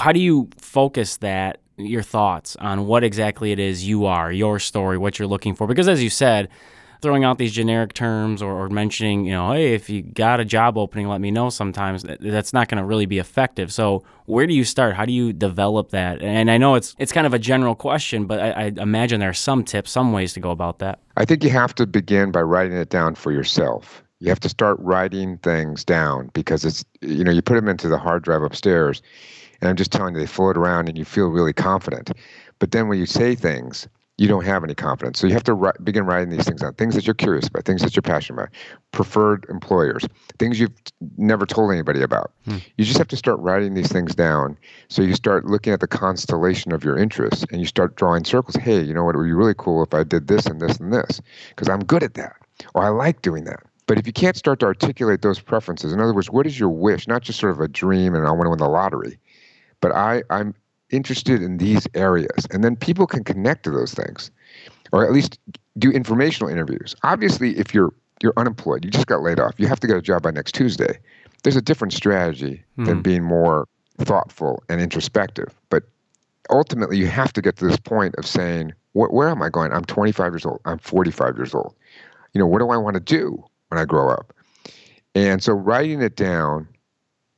How 0.00 0.12
do 0.12 0.18
you 0.18 0.48
focus 0.58 1.18
that 1.18 1.60
your 1.76 2.02
thoughts 2.02 2.56
on 2.56 2.86
what 2.86 3.04
exactly 3.04 3.52
it 3.52 3.58
is 3.60 3.86
you 3.86 4.06
are, 4.06 4.32
your 4.32 4.58
story, 4.58 4.98
what 4.98 5.18
you're 5.18 5.28
looking 5.28 5.54
for? 5.54 5.66
Because 5.66 5.88
as 5.88 6.02
you 6.02 6.10
said, 6.10 6.48
throwing 7.02 7.24
out 7.24 7.38
these 7.38 7.52
generic 7.52 7.92
terms 7.94 8.42
or, 8.42 8.52
or, 8.52 8.68
mentioning, 8.68 9.24
you 9.24 9.32
know, 9.32 9.52
hey, 9.52 9.74
if 9.74 9.88
you 9.88 10.02
got 10.02 10.40
a 10.40 10.44
job 10.44 10.76
opening, 10.76 11.08
let 11.08 11.20
me 11.20 11.30
know 11.30 11.50
sometimes, 11.50 12.04
that's 12.20 12.52
not 12.52 12.68
going 12.68 12.78
to 12.78 12.84
really 12.84 13.06
be 13.06 13.18
effective. 13.18 13.72
So 13.72 14.04
where 14.26 14.46
do 14.46 14.54
you 14.54 14.64
start? 14.64 14.94
How 14.94 15.04
do 15.04 15.12
you 15.12 15.32
develop 15.32 15.90
that? 15.90 16.20
And 16.20 16.50
I 16.50 16.58
know 16.58 16.74
it's 16.74 16.94
it's 16.98 17.12
kind 17.12 17.26
of 17.26 17.34
a 17.34 17.38
general 17.38 17.74
question, 17.74 18.26
but 18.26 18.40
I, 18.40 18.50
I 18.50 18.64
imagine 18.76 19.20
there 19.20 19.30
are 19.30 19.34
some 19.34 19.64
tips, 19.64 19.90
some 19.90 20.12
ways 20.12 20.32
to 20.34 20.40
go 20.40 20.50
about 20.50 20.78
that. 20.80 20.98
I 21.16 21.24
think 21.24 21.44
you 21.44 21.50
have 21.50 21.74
to 21.76 21.86
begin 21.86 22.32
by 22.32 22.42
writing 22.42 22.76
it 22.76 22.88
down 22.88 23.14
for 23.14 23.32
yourself. 23.32 24.02
You 24.20 24.28
have 24.28 24.40
to 24.40 24.48
start 24.48 24.78
writing 24.80 25.38
things 25.38 25.84
down 25.84 26.30
because 26.32 26.64
it's, 26.64 26.84
you 27.02 27.22
know, 27.22 27.30
you 27.30 27.42
put 27.42 27.54
them 27.54 27.68
into 27.68 27.88
the 27.88 27.98
hard 27.98 28.22
drive 28.22 28.42
upstairs, 28.42 29.02
and 29.60 29.68
I'm 29.68 29.76
just 29.76 29.92
telling 29.92 30.14
you, 30.14 30.20
they 30.20 30.26
float 30.26 30.56
around 30.56 30.88
and 30.88 30.98
you 30.98 31.04
feel 31.04 31.28
really 31.28 31.52
confident. 31.52 32.10
But 32.58 32.70
then 32.70 32.88
when 32.88 32.98
you 32.98 33.06
say 33.06 33.34
things, 33.34 33.86
you 34.18 34.28
don't 34.28 34.44
have 34.46 34.64
any 34.64 34.74
confidence. 34.74 35.18
So 35.18 35.26
you 35.26 35.34
have 35.34 35.44
to 35.44 35.52
write, 35.52 35.84
begin 35.84 36.06
writing 36.06 36.30
these 36.30 36.44
things 36.44 36.62
down. 36.62 36.72
Things 36.74 36.94
that 36.94 37.06
you're 37.06 37.14
curious 37.14 37.48
about, 37.48 37.64
things 37.64 37.82
that 37.82 37.94
you're 37.94 38.02
passionate 38.02 38.40
about, 38.40 38.54
preferred 38.92 39.44
employers, 39.50 40.06
things 40.38 40.58
you've 40.58 40.72
never 41.18 41.44
told 41.44 41.70
anybody 41.70 42.00
about. 42.00 42.32
Hmm. 42.46 42.58
You 42.76 42.84
just 42.84 42.96
have 42.96 43.08
to 43.08 43.16
start 43.16 43.38
writing 43.40 43.74
these 43.74 43.88
things 43.92 44.14
down. 44.14 44.56
So 44.88 45.02
you 45.02 45.14
start 45.14 45.44
looking 45.44 45.72
at 45.72 45.80
the 45.80 45.86
constellation 45.86 46.72
of 46.72 46.82
your 46.82 46.96
interests 46.96 47.44
and 47.50 47.60
you 47.60 47.66
start 47.66 47.96
drawing 47.96 48.24
circles. 48.24 48.56
Hey, 48.56 48.80
you 48.80 48.94
know 48.94 49.04
what? 49.04 49.14
It 49.14 49.18
would 49.18 49.24
be 49.24 49.32
really 49.32 49.54
cool 49.56 49.82
if 49.82 49.92
I 49.92 50.02
did 50.02 50.28
this 50.28 50.46
and 50.46 50.60
this 50.60 50.78
and 50.78 50.92
this 50.92 51.20
because 51.50 51.68
I'm 51.68 51.84
good 51.84 52.02
at 52.02 52.14
that 52.14 52.36
or 52.74 52.84
I 52.84 52.88
like 52.88 53.20
doing 53.20 53.44
that. 53.44 53.60
But 53.86 53.98
if 53.98 54.06
you 54.06 54.12
can't 54.12 54.36
start 54.36 54.60
to 54.60 54.66
articulate 54.66 55.22
those 55.22 55.38
preferences, 55.40 55.92
in 55.92 56.00
other 56.00 56.14
words, 56.14 56.30
what 56.30 56.46
is 56.46 56.58
your 56.58 56.70
wish? 56.70 57.06
Not 57.06 57.22
just 57.22 57.38
sort 57.38 57.52
of 57.52 57.60
a 57.60 57.68
dream 57.68 58.14
and 58.14 58.26
I 58.26 58.30
want 58.30 58.46
to 58.46 58.50
win 58.50 58.58
the 58.58 58.68
lottery, 58.68 59.18
but 59.80 59.92
I, 59.92 60.22
I'm 60.30 60.54
interested 60.90 61.42
in 61.42 61.58
these 61.58 61.86
areas. 61.94 62.46
And 62.50 62.62
then 62.62 62.76
people 62.76 63.06
can 63.06 63.24
connect 63.24 63.64
to 63.64 63.70
those 63.70 63.94
things, 63.94 64.30
or 64.92 65.04
at 65.04 65.12
least 65.12 65.38
do 65.78 65.90
informational 65.90 66.50
interviews. 66.50 66.94
Obviously, 67.02 67.58
if 67.58 67.74
you're 67.74 67.92
you're 68.22 68.32
unemployed, 68.36 68.84
you 68.84 68.90
just 68.90 69.06
got 69.06 69.22
laid 69.22 69.38
off, 69.38 69.54
you 69.58 69.66
have 69.66 69.80
to 69.80 69.86
get 69.86 69.96
a 69.96 70.02
job 70.02 70.22
by 70.22 70.30
next 70.30 70.54
Tuesday. 70.54 70.98
There's 71.42 71.56
a 71.56 71.62
different 71.62 71.92
strategy 71.92 72.64
mm-hmm. 72.72 72.84
than 72.84 72.96
hmm. 72.96 73.02
being 73.02 73.22
more 73.22 73.68
thoughtful 73.98 74.62
and 74.70 74.80
introspective. 74.80 75.54
But 75.68 75.82
ultimately, 76.50 76.96
you 76.96 77.06
have 77.08 77.32
to 77.34 77.42
get 77.42 77.56
to 77.56 77.66
this 77.66 77.78
point 77.78 78.14
of 78.16 78.26
saying, 78.26 78.72
where 78.92 79.28
am 79.28 79.42
I 79.42 79.50
going? 79.50 79.72
I'm 79.72 79.84
25 79.84 80.32
years 80.32 80.46
old. 80.46 80.60
I'm 80.64 80.78
45 80.78 81.36
years 81.36 81.54
old. 81.54 81.74
You 82.32 82.38
know, 82.38 82.46
what 82.46 82.60
do 82.60 82.70
I 82.70 82.78
want 82.78 82.94
to 82.94 83.00
do 83.00 83.44
when 83.68 83.78
I 83.78 83.84
grow 83.84 84.08
up? 84.08 84.32
And 85.14 85.42
so 85.42 85.52
writing 85.52 86.02
it 86.02 86.16
down 86.16 86.66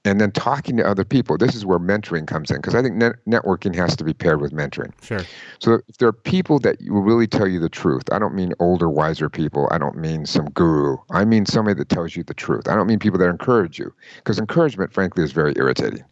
and 0.09 0.21
then 0.21 0.33
talking 0.33 0.77
to 0.79 0.87
other 0.87 1.05
people. 1.05 1.37
This 1.37 1.55
is 1.55 1.67
where 1.67 1.79
mentoring 1.79 2.27
comes 2.27 2.51
in 2.51 2.57
because 2.57 2.75
I 2.75 2.83
think 2.83 2.95
net- 2.95 3.17
networking 3.27 3.75
has 3.75 3.95
to 3.97 4.05
be 4.05 4.15
paired 4.15 4.41
with 4.41 4.53
mentoring. 4.53 4.93
Sure. 5.03 5.21
So 5.59 5.81
if 5.87 5.99
there 5.99 6.09
are 6.09 6.15
people 6.15 6.59
that 6.61 6.79
will 6.89 7.03
really 7.03 7.27
tell 7.27 7.47
you 7.47 7.61
the 7.61 7.69
truth, 7.69 8.05
I 8.11 8.19
don't 8.19 8.35
mean 8.35 8.55
older, 8.59 8.89
wiser 8.89 9.29
people. 9.29 9.69
I 9.71 9.77
don't 9.77 9.99
mean 9.99 10.25
some 10.25 10.47
guru. 10.51 10.97
I 11.11 11.27
mean 11.27 11.45
somebody 11.45 11.79
that 11.79 11.91
tells 11.91 12.17
you 12.17 12.23
the 12.25 12.33
truth. 12.33 12.69
I 12.69 12.75
don't 12.75 12.87
mean 12.87 12.99
people 12.99 13.19
that 13.19 13.29
encourage 13.29 13.79
you 13.79 13.93
because 14.17 14.39
encouragement, 14.39 14.93
frankly, 14.95 15.25
is 15.25 15.33
very 15.33 15.53
irritating. 15.57 16.05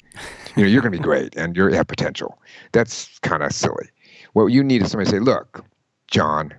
You 0.57 0.65
know, 0.65 0.69
you're 0.69 0.83
going 0.83 0.93
to 0.93 0.99
be 0.99 1.03
great 1.03 1.35
and 1.37 1.57
you 1.57 1.67
have 1.69 1.89
potential. 1.89 2.39
That's 2.73 3.19
kind 3.21 3.43
of 3.43 3.53
silly. 3.53 3.89
What 4.35 4.47
you 4.47 4.63
need 4.63 4.83
is 4.83 4.91
somebody 4.91 5.11
to 5.11 5.17
say, 5.17 5.21
look, 5.21 5.65
John, 6.09 6.53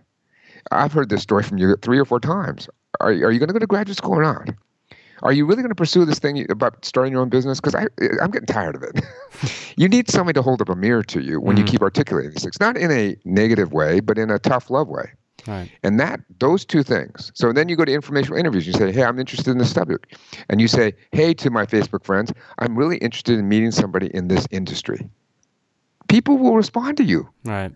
I've 0.72 0.92
heard 0.92 1.10
this 1.10 1.22
story 1.22 1.44
from 1.44 1.60
you 1.60 1.76
three 1.78 2.00
or 2.00 2.06
four 2.06 2.20
times. 2.20 2.68
Are, 3.00 3.10
are 3.10 3.32
you 3.32 3.40
going 3.40 3.48
to 3.48 3.54
go 3.54 3.60
to 3.60 3.68
graduate 3.68 3.98
school 3.98 4.16
or 4.16 4.24
not? 4.24 4.50
Are 5.24 5.34
you 5.34 5.46
really 5.46 5.62
going 5.62 5.70
to 5.70 5.76
pursue 5.76 6.06
this 6.06 6.20
thing 6.20 6.50
about 6.52 6.84
starting 6.86 7.12
your 7.12 7.22
own 7.22 7.30
business? 7.30 7.60
Because 7.60 7.76
I'm 7.76 8.32
getting 8.32 8.48
tired 8.48 8.76
of 8.76 8.84
it. 8.84 9.04
you 9.78 9.88
need 9.88 10.10
somebody 10.10 10.36
to 10.36 10.42
hold 10.42 10.62
up 10.62 10.70
a 10.70 10.76
mirror 10.76 11.04
to 11.04 11.22
you 11.22 11.40
when 11.40 11.56
mm-hmm. 11.56 11.66
you 11.66 11.72
keep 11.72 11.82
articulating 11.82 12.32
these 12.32 12.44
things, 12.44 12.60
not 12.60 12.78
in 12.78 12.92
a 12.92 13.16
negative 13.26 13.74
way, 13.74 14.00
but 14.00 14.18
in 14.18 14.30
a 14.30 14.40
tough 14.40 14.70
love 14.70 14.88
way. 14.88 15.12
Right. 15.48 15.72
And 15.84 16.00
that 16.00 16.20
those 16.40 16.66
two 16.66 16.84
things. 16.84 17.32
So 17.34 17.54
then 17.54 17.70
you 17.70 17.76
go 17.76 17.86
to 17.86 17.92
informational 17.92 18.38
interviews. 18.38 18.68
You 18.68 18.74
say, 18.74 18.92
"Hey, 18.92 19.04
I'm 19.04 19.18
interested 19.18 19.50
in 19.50 19.58
this 19.58 19.72
subject," 19.72 20.18
and 20.50 20.60
you 20.60 20.68
say, 20.68 20.94
"Hey, 21.12 21.34
to 21.36 21.50
my 21.50 21.66
Facebook 21.66 22.04
friends, 22.04 22.34
I'm 22.60 22.78
really 22.78 22.98
interested 22.98 23.40
in 23.40 23.48
meeting 23.48 23.72
somebody 23.72 24.08
in 24.14 24.28
this 24.28 24.46
industry." 24.52 25.10
People 26.10 26.38
will 26.38 26.56
respond 26.56 26.98
to 26.98 27.04
you. 27.04 27.30
Right. 27.46 27.72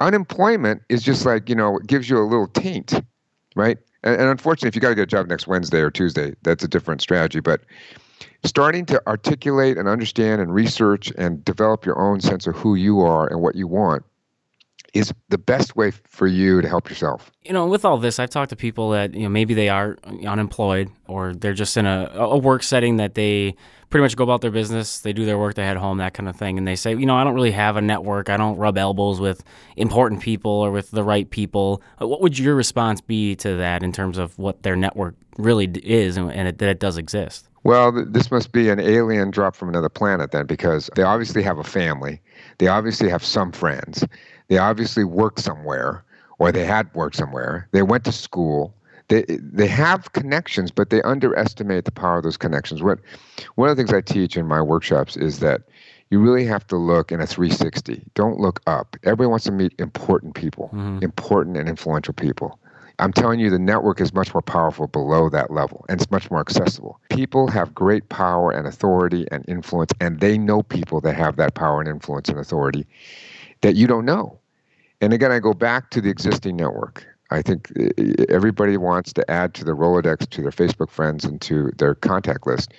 Unemployment 0.00 0.82
is 0.88 1.02
just 1.02 1.24
like 1.24 1.48
you 1.48 1.54
know, 1.54 1.76
it 1.76 1.86
gives 1.86 2.10
you 2.10 2.18
a 2.18 2.26
little 2.26 2.48
taint, 2.48 3.00
right? 3.54 3.78
And, 4.02 4.20
and 4.20 4.30
unfortunately, 4.30 4.68
if 4.68 4.74
you 4.74 4.80
got 4.80 4.90
to 4.90 4.94
get 4.94 5.02
a 5.02 5.06
job 5.06 5.28
next 5.28 5.46
Wednesday 5.46 5.80
or 5.80 5.90
Tuesday, 5.90 6.34
that's 6.42 6.64
a 6.64 6.68
different 6.68 7.00
strategy. 7.00 7.40
But 7.40 7.62
starting 8.44 8.86
to 8.86 9.02
articulate 9.06 9.76
and 9.78 9.88
understand 9.88 10.40
and 10.40 10.54
research 10.54 11.12
and 11.16 11.44
develop 11.44 11.84
your 11.84 11.98
own 11.98 12.20
sense 12.20 12.46
of 12.46 12.56
who 12.56 12.74
you 12.74 13.00
are 13.00 13.26
and 13.26 13.40
what 13.40 13.54
you 13.54 13.66
want 13.66 14.04
is 14.92 15.12
the 15.28 15.38
best 15.38 15.76
way 15.76 15.90
for 15.90 16.26
you 16.26 16.60
to 16.60 16.68
help 16.68 16.88
yourself. 16.88 17.30
You 17.42 17.52
know, 17.52 17.66
with 17.66 17.84
all 17.84 17.98
this, 17.98 18.18
I've 18.18 18.30
talked 18.30 18.50
to 18.50 18.56
people 18.56 18.90
that 18.90 19.14
you 19.14 19.22
know 19.22 19.28
maybe 19.28 19.54
they 19.54 19.68
are 19.68 19.96
unemployed 20.04 20.90
or 21.06 21.34
they're 21.34 21.54
just 21.54 21.76
in 21.76 21.86
a, 21.86 22.10
a 22.14 22.36
work 22.36 22.62
setting 22.62 22.96
that 22.96 23.14
they 23.14 23.54
pretty 23.90 24.02
much 24.02 24.16
go 24.16 24.24
about 24.24 24.40
their 24.40 24.50
business. 24.50 25.00
They 25.00 25.12
do 25.12 25.24
their 25.26 25.36
work, 25.38 25.56
they 25.56 25.64
head 25.64 25.76
home, 25.76 25.98
that 25.98 26.14
kind 26.14 26.28
of 26.28 26.36
thing. 26.36 26.56
And 26.58 26.66
they 26.66 26.76
say, 26.76 26.94
you 26.94 27.06
know, 27.06 27.16
I 27.16 27.24
don't 27.24 27.34
really 27.34 27.50
have 27.50 27.76
a 27.76 27.80
network. 27.80 28.30
I 28.30 28.36
don't 28.36 28.56
rub 28.56 28.78
elbows 28.78 29.20
with 29.20 29.44
important 29.76 30.22
people 30.22 30.52
or 30.52 30.70
with 30.70 30.92
the 30.92 31.02
right 31.02 31.28
people. 31.28 31.82
Uh, 32.00 32.06
what 32.06 32.20
would 32.22 32.38
your 32.38 32.54
response 32.54 33.00
be 33.00 33.34
to 33.36 33.56
that 33.56 33.82
in 33.82 33.92
terms 33.92 34.16
of 34.16 34.38
what 34.38 34.62
their 34.62 34.76
network 34.76 35.16
really 35.36 35.66
is 35.82 36.16
and, 36.16 36.32
and 36.32 36.48
it, 36.48 36.58
that 36.58 36.68
it 36.68 36.78
does 36.78 36.96
exist? 36.96 37.48
Well, 37.62 37.92
this 37.92 38.30
must 38.30 38.52
be 38.52 38.70
an 38.70 38.80
alien 38.80 39.30
drop 39.30 39.54
from 39.54 39.68
another 39.68 39.90
planet 39.90 40.30
then, 40.30 40.46
because 40.46 40.88
they 40.96 41.02
obviously 41.02 41.42
have 41.42 41.58
a 41.58 41.64
family. 41.64 42.20
They 42.56 42.68
obviously 42.68 43.10
have 43.10 43.22
some 43.22 43.52
friends. 43.52 44.02
They 44.48 44.56
obviously 44.56 45.04
work 45.04 45.38
somewhere, 45.38 46.02
or 46.38 46.52
they 46.52 46.64
had 46.64 46.92
worked 46.94 47.16
somewhere. 47.16 47.68
They 47.72 47.82
went 47.82 48.04
to 48.04 48.12
school 48.12 48.74
they 49.10 49.24
they 49.28 49.66
have 49.66 50.12
connections, 50.12 50.70
but 50.70 50.90
they 50.90 51.02
underestimate 51.02 51.84
the 51.84 51.92
power 51.92 52.18
of 52.18 52.24
those 52.24 52.36
connections. 52.36 52.82
What 52.82 53.00
one 53.56 53.68
of 53.68 53.76
the 53.76 53.82
things 53.82 53.92
I 53.92 54.00
teach 54.00 54.36
in 54.36 54.46
my 54.46 54.62
workshops 54.62 55.16
is 55.16 55.40
that 55.40 55.62
you 56.10 56.20
really 56.20 56.44
have 56.46 56.66
to 56.68 56.76
look 56.76 57.12
in 57.12 57.20
a 57.20 57.26
360. 57.26 58.02
Don't 58.14 58.40
look 58.40 58.60
up. 58.66 58.96
Everybody 59.04 59.28
wants 59.28 59.44
to 59.44 59.52
meet 59.52 59.74
important 59.78 60.34
people, 60.34 60.70
mm-hmm. 60.72 61.02
important 61.02 61.56
and 61.56 61.68
influential 61.68 62.14
people. 62.14 62.58
I'm 62.98 63.12
telling 63.12 63.40
you, 63.40 63.48
the 63.48 63.58
network 63.58 64.00
is 64.00 64.12
much 64.12 64.34
more 64.34 64.42
powerful 64.42 64.86
below 64.86 65.30
that 65.30 65.50
level, 65.50 65.86
and 65.88 66.00
it's 66.00 66.10
much 66.10 66.30
more 66.30 66.40
accessible. 66.40 67.00
People 67.08 67.48
have 67.48 67.74
great 67.74 68.08
power 68.10 68.50
and 68.50 68.66
authority 68.66 69.26
and 69.32 69.44
influence, 69.48 69.92
and 70.00 70.20
they 70.20 70.36
know 70.36 70.62
people 70.62 71.00
that 71.00 71.14
have 71.14 71.36
that 71.36 71.54
power 71.54 71.80
and 71.80 71.88
influence 71.88 72.28
and 72.28 72.38
authority 72.38 72.86
that 73.62 73.74
you 73.74 73.86
don't 73.86 74.04
know. 74.04 74.38
And 75.00 75.12
again, 75.14 75.32
I 75.32 75.38
go 75.38 75.54
back 75.54 75.90
to 75.90 76.00
the 76.00 76.10
existing 76.10 76.56
network. 76.56 77.06
I 77.30 77.42
think 77.42 77.72
uh, 77.78 77.84
uh, 77.98 78.24
everybody 78.28 78.76
wants 78.76 79.12
to 79.14 79.30
add 79.30 79.54
to 79.54 79.64
the 79.64 79.72
Rolodex, 79.72 80.28
to 80.30 80.42
their 80.42 80.50
Facebook 80.50 80.90
friends, 80.90 81.24
and 81.24 81.40
to 81.42 81.70
their 81.78 81.94
contact 81.94 82.46
list. 82.46 82.72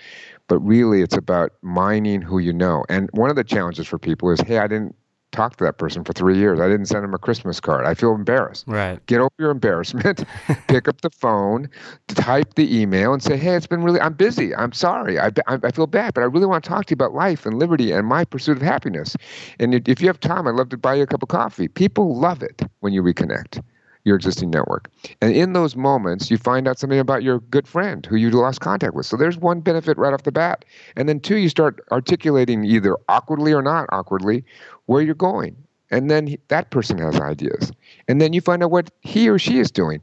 But 0.48 0.60
really, 0.60 1.01
it's 1.01 1.15
about 1.15 1.53
mining 1.62 2.22
who 2.22 2.39
you 2.39 2.51
know. 2.51 2.84
And 2.89 3.10
one 3.13 3.29
of 3.29 3.36
the 3.36 3.43
challenges 3.43 3.88
for 3.88 3.98
people 3.98 4.29
is, 4.31 4.41
hey, 4.41 4.58
I 4.58 4.67
didn't 4.67 4.96
talk 5.31 5.55
to 5.55 5.63
that 5.63 5.77
person 5.77 6.03
for 6.03 6.12
three 6.12 6.38
years. 6.38 6.60
I 6.60 6.67
didn't 6.67 6.88
send 6.88 7.05
them 7.05 7.13
a 7.13 7.17
Christmas 7.17 7.62
card. 7.62 7.86
I 7.86 7.93
feel 7.93 8.13
embarrassed. 8.13 8.65
Right. 8.67 9.03
Get 9.05 9.22
over 9.22 9.31
your 9.39 9.51
embarrassment. 9.51 10.25
pick 10.67 10.89
up 10.89 11.00
the 11.00 11.10
phone, 11.10 11.70
type 12.10 12.55
the 12.55 12.77
email, 12.77 13.13
and 13.13 13.24
say, 13.24 13.38
"Hey, 13.38 13.55
it's 13.55 13.67
been 13.67 13.81
really. 13.81 14.01
I'm 14.01 14.13
busy. 14.13 14.53
I'm 14.53 14.74
sorry. 14.74 15.20
I, 15.20 15.27
I, 15.48 15.60
I 15.63 15.72
feel 15.72 15.88
bad, 15.88 16.13
but 16.13 16.22
I 16.22 16.25
really 16.25 16.46
want 16.46 16.65
to 16.65 16.70
talk 16.70 16.88
to 16.88 16.91
you 16.91 16.96
about 16.96 17.13
life 17.13 17.46
and 17.46 17.58
liberty 17.58 17.93
and 17.93 18.05
my 18.05 18.25
pursuit 18.25 18.58
of 18.58 18.63
happiness. 18.63 19.15
And 19.60 19.88
if 19.88 20.01
you 20.01 20.08
have 20.08 20.20
time, 20.20 20.48
I'd 20.48 20.55
love 20.55 20.67
to 20.70 20.77
buy 20.77 20.96
you 20.96 21.03
a 21.03 21.08
cup 21.08 21.24
of 21.24 21.29
coffee. 21.29 21.70
People 21.70 22.17
love 22.17 22.43
it 22.43 22.62
when 22.81 22.91
you 22.91 23.01
reconnect 23.01 23.62
your 24.03 24.15
existing 24.15 24.50
network. 24.50 24.89
And 25.22 25.36
in 25.36 25.53
those 25.53 25.75
moments, 25.75 26.31
you 26.31 26.38
find 26.38 26.67
out 26.67 26.79
something 26.79 27.00
about 27.00 27.24
your 27.24 27.39
good 27.39 27.67
friend 27.67 28.05
who 28.05 28.15
you 28.15 28.29
lost 28.31 28.62
contact 28.62 28.93
with. 28.93 29.05
So 29.05 29.17
there's 29.17 29.38
one 29.38 29.62
benefit 29.62 29.98
right 29.98 30.13
off 30.13 30.24
the 30.24 30.31
bat. 30.31 30.65
And 30.96 31.08
then 31.08 31.20
two, 31.20 31.38
you 31.38 31.50
start 31.50 31.79
articulating 31.91 32.63
either 32.63 32.98
awkwardly 33.08 33.53
or 33.53 33.62
not 33.62 33.88
awkwardly 33.89 34.43
where 34.86 35.01
you're 35.01 35.15
going. 35.15 35.55
And 35.91 36.10
then 36.10 36.27
he, 36.27 36.39
that 36.48 36.72
person 36.72 36.98
has 37.00 37.20
ideas. 37.20 37.72
And 38.08 38.22
then 38.22 38.34
you 38.34 38.41
find 38.41 38.63
out 38.63 38.72
what 38.72 38.89
he 39.01 39.29
or 39.29 39.38
she 39.38 39.60
is 39.60 39.70
doing. 39.70 40.01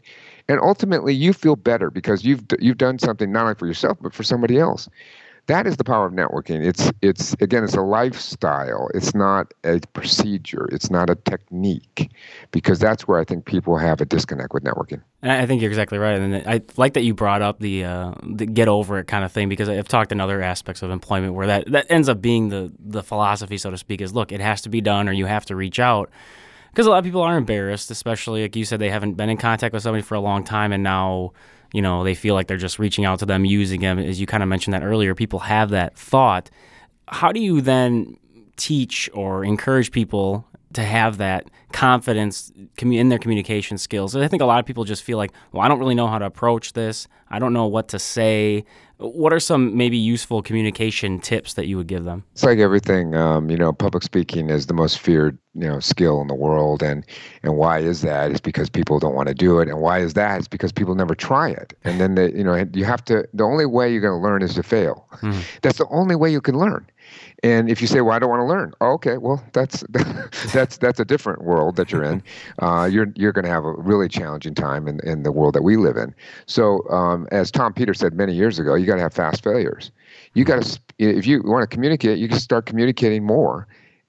And 0.49 0.61
ultimately, 0.61 1.14
you 1.14 1.33
feel 1.33 1.57
better 1.57 1.90
because 1.90 2.25
you've 2.25 2.43
you've 2.59 2.78
done 2.78 2.99
something 2.99 3.31
not 3.33 3.43
only 3.43 3.55
for 3.55 3.67
yourself 3.67 3.99
but 4.00 4.14
for 4.14 4.23
somebody 4.23 4.59
else 4.59 4.88
that 5.49 5.67
is 5.67 5.76
the 5.76 5.85
power 5.85 6.07
of 6.07 6.12
networking. 6.12 6.64
It's 6.64 6.93
it's 7.02 7.35
again, 7.40 7.64
it's 7.64 7.75
a 7.75 7.83
lifestyle. 7.83 8.88
It's 8.95 9.14
not 9.14 9.52
a 9.64 9.81
procedure. 9.93 10.69
It's 10.71 10.90
not 10.90 11.11
a 11.11 11.17
technique, 11.17 12.12
because 12.52 12.78
that's 12.78 13.09
where 13.09 13.19
I 13.19 13.25
think 13.25 13.45
people 13.45 13.76
have 13.76 14.00
a 14.00 14.05
disconnect 14.05 14.55
with 14.55 14.62
networking. 14.62 15.02
And 15.23 15.33
I 15.33 15.47
think 15.47 15.61
you're 15.61 15.71
exactly 15.71 15.99
right, 15.99 16.19
and 16.19 16.37
I 16.47 16.61
like 16.76 16.93
that 16.95 17.02
you 17.02 17.14
brought 17.14 17.43
up 17.43 17.59
the, 17.59 17.85
uh, 17.85 18.14
the 18.23 18.47
get 18.47 18.69
over 18.69 18.99
it 19.00 19.07
kind 19.07 19.25
of 19.25 19.33
thing 19.33 19.49
because 19.49 19.69
I've 19.69 19.88
talked 19.88 20.12
in 20.12 20.21
other 20.21 20.40
aspects 20.40 20.83
of 20.83 20.90
employment 20.90 21.35
where 21.35 21.49
that 21.49 21.73
that 21.73 21.87
ends 21.90 22.09
up 22.09 22.23
being 22.23 22.50
the 22.50 22.73
the 22.78 23.02
philosophy, 23.02 23.59
so 23.59 23.71
to 23.71 23.78
speak, 23.78 24.00
is 24.00 24.14
look, 24.14 24.31
it 24.31 24.40
has 24.40 24.62
to 24.62 24.69
be 24.69 24.81
done, 24.81 25.09
or 25.09 25.12
you 25.12 25.26
have 25.26 25.45
to 25.47 25.57
reach 25.57 25.81
out. 25.81 26.11
Because 26.71 26.87
a 26.87 26.90
lot 26.90 26.99
of 26.99 27.05
people 27.05 27.23
are 27.23 27.37
embarrassed, 27.37 27.90
especially 27.90 28.43
like 28.43 28.55
you 28.55 28.64
said, 28.64 28.78
they 28.78 28.90
haven't 28.90 29.14
been 29.14 29.31
in 29.31 29.38
contact 29.38 29.73
with 29.73 29.83
somebody 29.83 30.02
for 30.02 30.14
a 30.14 30.21
long 30.21 30.45
time, 30.45 30.73
and 30.73 30.83
now 30.85 31.33
you 31.73 31.83
know, 31.83 32.05
they 32.05 32.15
feel 32.15 32.35
like 32.35 32.47
they're 32.47 32.57
just 32.57 32.79
reaching 32.79 33.05
out 33.05 33.19
to 33.19 33.27
them, 33.27 33.45
using 33.45 33.81
them. 33.81 33.99
As 33.99 34.21
you 34.21 34.27
kind 34.27 34.43
of 34.43 34.49
mentioned 34.49 34.75
that 34.75 34.83
earlier, 34.83 35.15
people 35.15 35.41
have 35.41 35.71
that 35.71 35.97
thought. 35.97 36.51
How 37.09 37.33
do 37.33 37.41
you 37.41 37.61
then 37.61 38.17
teach 38.57 39.09
or 39.15 39.45
encourage 39.45 39.93
people 39.93 40.47
to 40.75 40.83
have 40.83 41.19
that 41.19 41.47
confidence 41.73 42.53
in 42.79 43.09
their 43.09 43.19
communication 43.19 43.79
skills? 43.79 44.15
I 44.15 44.29
think 44.29 44.43
a 44.43 44.47
lot 44.47 44.61
of 44.61 44.67
people 44.67 44.85
just 44.85 45.03
feel 45.03 45.19
like, 45.19 45.33
well, 45.53 45.63
I 45.63 45.69
don't 45.69 45.79
really 45.79 45.95
know 45.95 46.07
how 46.07 46.19
to 46.19 46.27
approach 46.27 46.73
this. 46.73 47.09
I 47.31 47.39
don't 47.39 47.53
know 47.53 47.67
what 47.67 47.89
to 47.89 47.99
say. 47.99 48.65
What 48.99 49.33
are 49.33 49.41
some 49.41 49.77
maybe 49.77 49.97
useful 49.97 50.43
communication 50.43 51.21
tips 51.21 51.55
that 51.55 51.67
you 51.67 51.77
would 51.77 51.87
give 51.87 52.05
them? 52.05 52.25
It's 52.33 52.43
like 52.43 52.59
everything. 52.59 53.15
Um, 53.15 53.51
you 53.51 53.57
know, 53.57 53.73
public 53.73 54.03
speaking 54.03 54.51
is 54.51 54.67
the 54.67 54.75
most 54.75 54.99
feared 54.99 55.39
you 55.55 55.69
know 55.69 55.81
skill 55.81 56.21
in 56.21 56.29
the 56.29 56.35
world, 56.35 56.83
and 56.83 57.05
and 57.43 57.57
why 57.57 57.81
is 57.81 58.03
that? 58.03 58.31
It's 58.31 58.41
because 58.41 58.71
people 58.71 58.99
don't 58.99 59.15
want 59.15 59.29
to 59.29 59.35
do 59.35 59.61
it, 59.61 59.69
and 59.69 59.81
why 59.81 60.01
is 60.01 60.15
that? 60.15 60.39
It's 60.39 60.49
because 60.49 60.73
people 60.73 60.95
never 60.95 61.15
try 61.15 61.51
it, 61.51 61.75
and 61.85 62.01
then 62.01 62.15
they, 62.15 62.33
you 62.33 62.45
know 62.45 62.65
you 62.73 62.85
have 62.85 63.05
to. 63.07 63.29
The 63.35 63.45
only 63.45 63.67
way 63.67 63.93
you're 63.93 64.01
going 64.01 64.21
to 64.21 64.25
learn 64.27 64.43
is 64.43 64.55
to 64.55 64.63
fail. 64.63 65.07
Mm. 65.21 65.43
That's 65.63 65.79
the 65.79 65.89
only 65.91 66.17
way 66.17 66.31
you 66.31 66.41
can 66.41 66.59
learn. 66.59 66.87
And 67.43 67.71
if 67.71 67.81
you 67.81 67.87
say, 67.87 68.00
"Well, 68.00 68.15
I 68.15 68.19
don't 68.19 68.31
want 68.31 68.41
to 68.41 68.47
learn," 68.47 68.73
oh, 68.81 68.93
okay, 68.93 69.19
well, 69.19 69.45
that's 69.53 69.85
that's 70.53 70.79
that's 70.79 70.99
a 70.99 71.05
different 71.05 71.43
world 71.43 71.77
that 71.77 71.93
you're 71.93 72.05
in. 72.05 72.23
Uh, 72.61 72.87
you're 72.87 73.07
you're 73.15 73.33
going 73.33 73.45
to 73.45 73.50
have 73.50 73.65
a 73.65 73.73
really 73.73 74.09
challenging 74.09 74.55
time 74.55 74.88
in 74.88 75.00
in 75.05 75.23
the 75.23 75.31
world 75.31 75.55
that 75.55 75.62
we 75.62 75.77
live 75.77 75.97
in. 75.97 76.15
So, 76.47 76.88
um, 76.88 77.29
as 77.31 77.50
Tom 77.50 77.73
Peters 77.73 77.99
said 77.99 78.15
many 78.15 78.35
years 78.35 78.59
ago, 78.59 78.75
you 78.75 78.85
got 78.85 78.97
to 78.97 79.00
have 79.00 79.15
fast 79.15 79.45
failures. 79.45 79.93
You 80.35 80.45
got 80.45 80.62
to 80.62 80.81
if 80.99 81.27
you 81.27 81.43
want 81.45 81.62
to 81.62 81.73
communicate, 81.73 82.19
you 82.19 82.29
can 82.29 82.38
start 82.41 82.67
communicating 82.67 83.25
more 83.25 83.69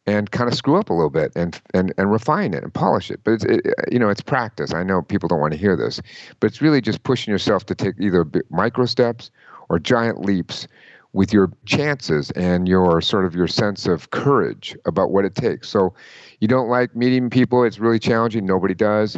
and 0.09 0.31
kind 0.31 0.49
of 0.49 0.55
screw 0.55 0.77
up 0.77 0.89
a 0.89 0.93
little 0.93 1.09
bit 1.09 1.31
and 1.35 1.61
and 1.73 1.93
and 1.97 2.11
refine 2.11 2.53
it 2.53 2.63
and 2.63 2.73
polish 2.73 3.11
it. 3.11 3.19
But 3.23 3.33
it's 3.33 3.45
it, 3.45 3.65
you 3.91 3.99
know 3.99 4.09
it's 4.09 4.21
practice. 4.21 4.73
I 4.73 4.83
know 4.83 5.01
people 5.01 5.27
don't 5.27 5.39
want 5.39 5.53
to 5.53 5.59
hear 5.59 5.75
this, 5.75 6.01
but 6.39 6.47
it's 6.47 6.61
really 6.61 6.81
just 6.81 7.03
pushing 7.03 7.31
yourself 7.31 7.65
to 7.67 7.75
take 7.75 7.95
either 7.99 8.25
micro 8.49 8.85
steps 8.85 9.29
or 9.69 9.77
giant 9.77 10.21
leaps 10.21 10.67
with 11.13 11.33
your 11.33 11.51
chances 11.65 12.31
and 12.31 12.67
your 12.67 13.01
sort 13.01 13.25
of 13.25 13.33
your 13.33 13.47
sense 13.47 13.87
of 13.87 14.11
courage 14.11 14.77
about 14.85 15.11
what 15.11 15.25
it 15.25 15.35
takes. 15.35 15.69
So 15.69 15.93
you 16.39 16.47
don't 16.47 16.69
like 16.69 16.95
meeting 16.95 17.29
people, 17.29 17.63
it's 17.63 17.79
really 17.79 17.99
challenging, 17.99 18.45
nobody 18.45 18.73
does. 18.73 19.17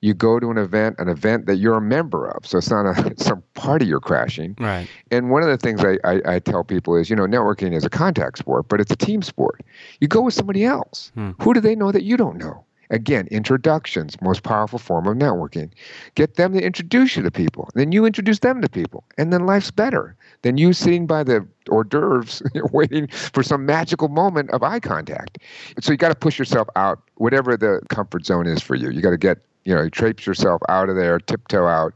You 0.00 0.14
go 0.14 0.40
to 0.40 0.50
an 0.50 0.58
event, 0.58 0.96
an 0.98 1.08
event 1.08 1.46
that 1.46 1.56
you're 1.56 1.76
a 1.76 1.80
member 1.80 2.26
of. 2.28 2.44
So 2.44 2.58
it's 2.58 2.70
not 2.70 2.86
a, 2.86 3.14
some 3.22 3.42
party 3.54 3.86
you're 3.86 4.00
crashing. 4.00 4.56
Right. 4.58 4.88
And 5.12 5.30
one 5.30 5.42
of 5.42 5.48
the 5.48 5.56
things 5.56 5.84
I, 5.84 5.98
I, 6.04 6.34
I, 6.34 6.38
tell 6.40 6.64
people 6.64 6.96
is, 6.96 7.08
you 7.08 7.14
know, 7.14 7.26
networking 7.26 7.72
is 7.72 7.84
a 7.84 7.90
contact 7.90 8.38
sport, 8.38 8.66
but 8.68 8.80
it's 8.80 8.90
a 8.90 8.96
team 8.96 9.22
sport. 9.22 9.62
You 10.00 10.08
go 10.08 10.22
with 10.22 10.34
somebody 10.34 10.64
else. 10.64 11.12
Hmm. 11.14 11.30
Who 11.40 11.54
do 11.54 11.60
they 11.60 11.76
know 11.76 11.92
that 11.92 12.02
you 12.02 12.16
don't 12.16 12.36
know? 12.36 12.64
Again, 12.92 13.26
introductions, 13.30 14.20
most 14.20 14.42
powerful 14.42 14.78
form 14.78 15.06
of 15.06 15.16
networking. 15.16 15.70
Get 16.14 16.34
them 16.36 16.52
to 16.52 16.62
introduce 16.62 17.16
you 17.16 17.22
to 17.22 17.30
people. 17.30 17.70
Then 17.74 17.90
you 17.90 18.04
introduce 18.04 18.40
them 18.40 18.60
to 18.60 18.68
people. 18.68 19.02
And 19.16 19.32
then 19.32 19.46
life's 19.46 19.70
better 19.70 20.14
than 20.42 20.58
you 20.58 20.74
sitting 20.74 21.06
by 21.06 21.24
the 21.24 21.46
hors 21.70 21.84
d'oeuvres 21.84 22.42
waiting 22.72 23.06
for 23.08 23.42
some 23.42 23.64
magical 23.64 24.08
moment 24.08 24.50
of 24.50 24.62
eye 24.62 24.78
contact. 24.78 25.38
So 25.80 25.90
you 25.90 25.96
got 25.96 26.10
to 26.10 26.14
push 26.14 26.38
yourself 26.38 26.68
out, 26.76 27.00
whatever 27.14 27.56
the 27.56 27.80
comfort 27.88 28.26
zone 28.26 28.46
is 28.46 28.62
for 28.62 28.74
you. 28.74 28.90
You 28.90 29.00
got 29.00 29.10
to 29.10 29.18
get, 29.18 29.38
you 29.64 29.74
know, 29.74 29.88
traipse 29.88 30.26
yourself 30.26 30.60
out 30.68 30.90
of 30.90 30.96
there, 30.96 31.18
tiptoe 31.18 31.66
out, 31.66 31.94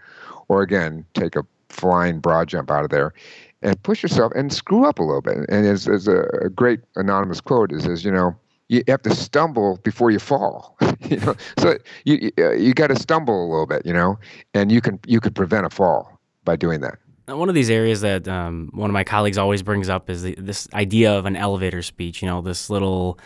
or 0.49 0.63
again, 0.63 1.05
take 1.13 1.37
a 1.37 1.45
flying 1.69 2.21
broad 2.21 2.49
jump 2.49 2.71
out 2.71 2.85
of 2.85 2.91
there 2.91 3.13
and 3.61 3.83
push 3.83 4.03
yourself 4.03 4.33
and 4.35 4.53
screw 4.53 4.87
up 4.87 4.99
a 4.99 5.03
little 5.03 5.21
bit. 5.21 5.39
And 5.51 5.67
as, 5.67 5.89
as 5.89 6.09
a, 6.09 6.51
great 6.55 6.81
anonymous 6.95 7.41
quote 7.41 7.73
is, 7.73 7.87
is, 7.87 8.05
you 8.05 8.11
know, 8.11 8.35
you 8.69 8.83
have 8.89 9.03
to 9.03 9.15
stumble 9.15 9.79
before 9.83 10.11
you 10.11 10.19
fall. 10.19 10.77
you 11.09 11.19
know, 11.19 11.37
so 11.59 11.77
you 12.05 12.31
you, 12.37 12.53
you 12.53 12.75
got 12.75 12.89
to 12.89 12.97
stumble 12.97 13.47
a 13.47 13.49
little 13.49 13.67
bit, 13.67 13.85
you 13.87 13.93
know, 13.93 14.19
and 14.55 14.71
you 14.73 14.81
can 14.81 14.99
you 15.07 15.21
can 15.21 15.33
prevent 15.33 15.67
a 15.67 15.71
fall 15.71 16.21
by 16.45 16.57
doing 16.57 16.81
that. 16.81 16.99
One 17.29 17.49
of 17.49 17.57
these 17.57 17.71
areas 17.71 18.03
that 18.03 18.29
um, 18.29 18.71
one 18.73 18.89
of 18.89 18.95
my 18.95 19.03
colleagues 19.03 19.37
always 19.37 19.63
brings 19.63 19.89
up 19.89 20.09
is 20.09 20.23
the, 20.23 20.37
this 20.39 20.69
idea 20.75 21.13
of 21.13 21.27
an 21.27 21.35
elevator 21.35 21.83
speech. 21.83 22.23
You 22.23 22.29
know, 22.29 22.41
this 22.41 22.71
little 22.71 23.19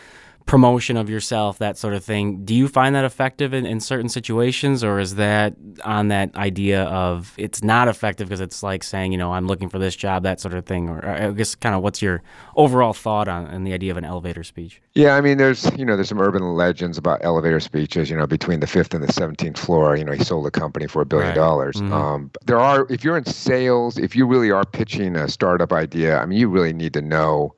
promotion 0.51 0.97
of 0.97 1.09
yourself, 1.09 1.59
that 1.59 1.77
sort 1.77 1.93
of 1.93 2.03
thing. 2.03 2.43
Do 2.43 2.53
you 2.53 2.67
find 2.67 2.93
that 2.93 3.05
effective 3.05 3.53
in, 3.53 3.65
in 3.65 3.79
certain 3.79 4.09
situations, 4.09 4.83
or 4.83 4.99
is 4.99 5.15
that 5.15 5.55
on 5.85 6.09
that 6.09 6.35
idea 6.35 6.83
of 6.83 7.33
it's 7.37 7.63
not 7.63 7.87
effective 7.87 8.27
because 8.27 8.41
it's 8.41 8.61
like 8.61 8.83
saying, 8.83 9.13
you 9.13 9.17
know, 9.17 9.31
I'm 9.31 9.47
looking 9.47 9.69
for 9.69 9.79
this 9.79 9.95
job, 9.95 10.23
that 10.23 10.41
sort 10.41 10.53
of 10.53 10.65
thing? 10.65 10.89
Or 10.89 11.07
I 11.07 11.31
guess 11.31 11.55
kind 11.55 11.73
of 11.73 11.81
what's 11.81 12.01
your 12.01 12.21
overall 12.57 12.91
thought 12.91 13.29
on, 13.29 13.47
on 13.47 13.63
the 13.63 13.71
idea 13.71 13.91
of 13.91 13.97
an 13.97 14.03
elevator 14.03 14.43
speech? 14.43 14.81
Yeah, 14.93 15.15
I 15.15 15.21
mean, 15.21 15.37
there's 15.37 15.71
you 15.77 15.85
know, 15.85 15.95
there's 15.95 16.09
some 16.09 16.19
urban 16.19 16.43
legends 16.43 16.97
about 16.97 17.23
elevator 17.23 17.61
speeches. 17.61 18.09
You 18.09 18.17
know, 18.17 18.27
between 18.27 18.59
the 18.59 18.67
fifth 18.67 18.93
and 18.93 19.01
the 19.01 19.13
seventeenth 19.13 19.57
floor, 19.57 19.95
you 19.95 20.03
know, 20.03 20.11
he 20.11 20.21
sold 20.21 20.45
a 20.47 20.51
company 20.51 20.85
for 20.85 21.01
a 21.01 21.05
billion 21.05 21.29
right. 21.29 21.35
dollars. 21.35 21.77
Mm-hmm. 21.77 21.93
Um, 21.93 22.31
there 22.45 22.59
are, 22.59 22.85
if 22.89 23.05
you're 23.05 23.15
in 23.15 23.23
sales, 23.23 23.97
if 23.97 24.17
you 24.17 24.27
really 24.27 24.51
are 24.51 24.65
pitching 24.65 25.15
a 25.15 25.29
startup 25.29 25.71
idea, 25.71 26.17
I 26.19 26.25
mean, 26.25 26.37
you 26.37 26.49
really 26.49 26.73
need 26.73 26.91
to 26.95 27.01
know 27.01 27.55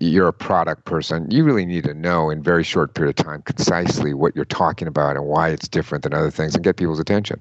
you're 0.00 0.28
a 0.28 0.32
product 0.32 0.84
person, 0.84 1.30
you 1.30 1.44
really 1.44 1.64
need 1.64 1.84
to 1.84 1.94
know 1.94 2.30
in 2.30 2.42
very 2.42 2.64
short 2.64 2.94
period 2.94 3.18
of 3.18 3.24
time 3.24 3.42
concisely 3.42 4.14
what 4.14 4.34
you're 4.34 4.44
talking 4.44 4.88
about 4.88 5.16
and 5.16 5.26
why 5.26 5.48
it's 5.48 5.68
different 5.68 6.02
than 6.02 6.12
other 6.12 6.30
things 6.30 6.54
and 6.54 6.64
get 6.64 6.76
people's 6.76 6.98
attention. 6.98 7.40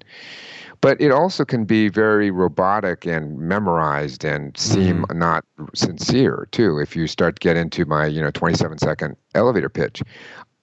But 0.82 1.02
it 1.02 1.12
also 1.12 1.46
can 1.46 1.66
be 1.66 1.90
very 1.90 2.30
robotic 2.30 3.06
and 3.06 3.40
memorized 3.40 4.24
and 4.24 4.56
seem 4.58 5.04
mm. 5.04 5.16
not 5.16 5.44
sincere 5.74 6.48
too. 6.52 6.78
If 6.78 6.96
you 6.96 7.08
start 7.08 7.38
to 7.38 7.40
get 7.40 7.58
into 7.58 7.86
my, 7.86 8.06
you 8.06 8.22
know, 8.22 8.30
27 8.30 8.78
second 8.78 9.16
elevator 9.34 9.70
pitch, 9.70 10.04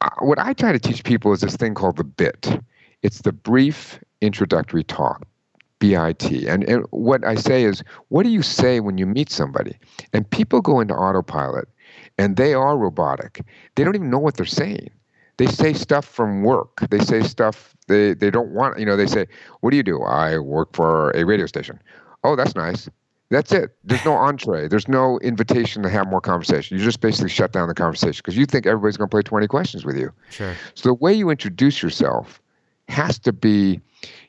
uh, 0.01 0.11
what 0.21 0.39
I 0.39 0.53
try 0.53 0.73
to 0.73 0.79
teach 0.79 1.03
people 1.03 1.33
is 1.33 1.41
this 1.41 1.57
thing 1.57 1.75
called 1.75 1.97
the 1.97 2.05
bit. 2.05 2.61
It's 3.03 3.23
the 3.23 3.33
brief 3.33 3.99
introductory 4.21 4.85
talk. 4.85 5.27
BIT. 5.81 6.47
And, 6.47 6.63
and 6.63 6.87
what 6.91 7.25
I 7.25 7.35
say 7.35 7.65
is, 7.65 7.83
what 8.07 8.23
do 8.23 8.29
you 8.29 8.43
say 8.43 8.79
when 8.79 8.99
you 8.99 9.07
meet 9.07 9.33
somebody? 9.33 9.77
And 10.13 10.31
people 10.31 10.61
go 10.61 10.79
into 10.79 10.95
autopilot 10.95 11.69
and 12.19 12.37
they 12.37 12.55
are 12.55 12.77
robotic. 12.77 13.43
They 13.75 13.85
don't 13.85 13.95
even 13.95 14.11
know 14.11 14.19
what 14.19 14.37
they're 14.37 14.47
saying. 14.47 14.91
They 15.39 15.47
say 15.47 15.73
stuff 15.73 16.05
from 16.05 16.43
work. 16.43 16.81
They 16.91 16.99
say 16.99 17.23
stuff 17.23 17.75
they, 17.89 18.15
they 18.15 18.31
don't 18.31 18.51
want, 18.51 18.79
you 18.79 18.87
know, 18.87 18.97
they 18.97 19.07
say, 19.07 19.27
What 19.61 19.71
do 19.71 19.77
you 19.77 19.83
do? 19.83 20.03
I 20.03 20.39
work 20.39 20.75
for 20.75 21.11
a 21.11 21.25
radio 21.25 21.47
station. 21.47 21.81
Oh, 22.25 22.37
that's 22.37 22.55
nice. 22.55 22.89
That's 23.31 23.51
it. 23.51 23.75
There's 23.83 24.05
no 24.05 24.15
entree. 24.15 24.69
There's 24.69 24.89
no 24.89 25.19
invitation 25.21 25.83
to 25.83 25.89
have 25.89 26.07
more 26.07 26.21
conversation. 26.21 26.77
You 26.77 26.85
just 26.85 27.01
basically 27.01 27.31
shut 27.31 27.53
down 27.53 27.67
the 27.67 27.75
conversation 27.75 28.21
because 28.23 28.37
you 28.37 28.45
think 28.45 28.67
everybody's 28.67 28.99
going 28.99 29.09
to 29.09 29.11
play 29.11 29.23
20 29.23 29.47
questions 29.47 29.87
with 29.87 29.97
you. 29.97 30.13
Sure. 30.31 30.55
So 30.75 30.91
the 30.91 30.95
way 30.95 31.15
you 31.15 31.31
introduce 31.31 31.83
yourself 31.83 32.43
has 32.89 33.19
to 33.21 33.33
be 33.33 33.81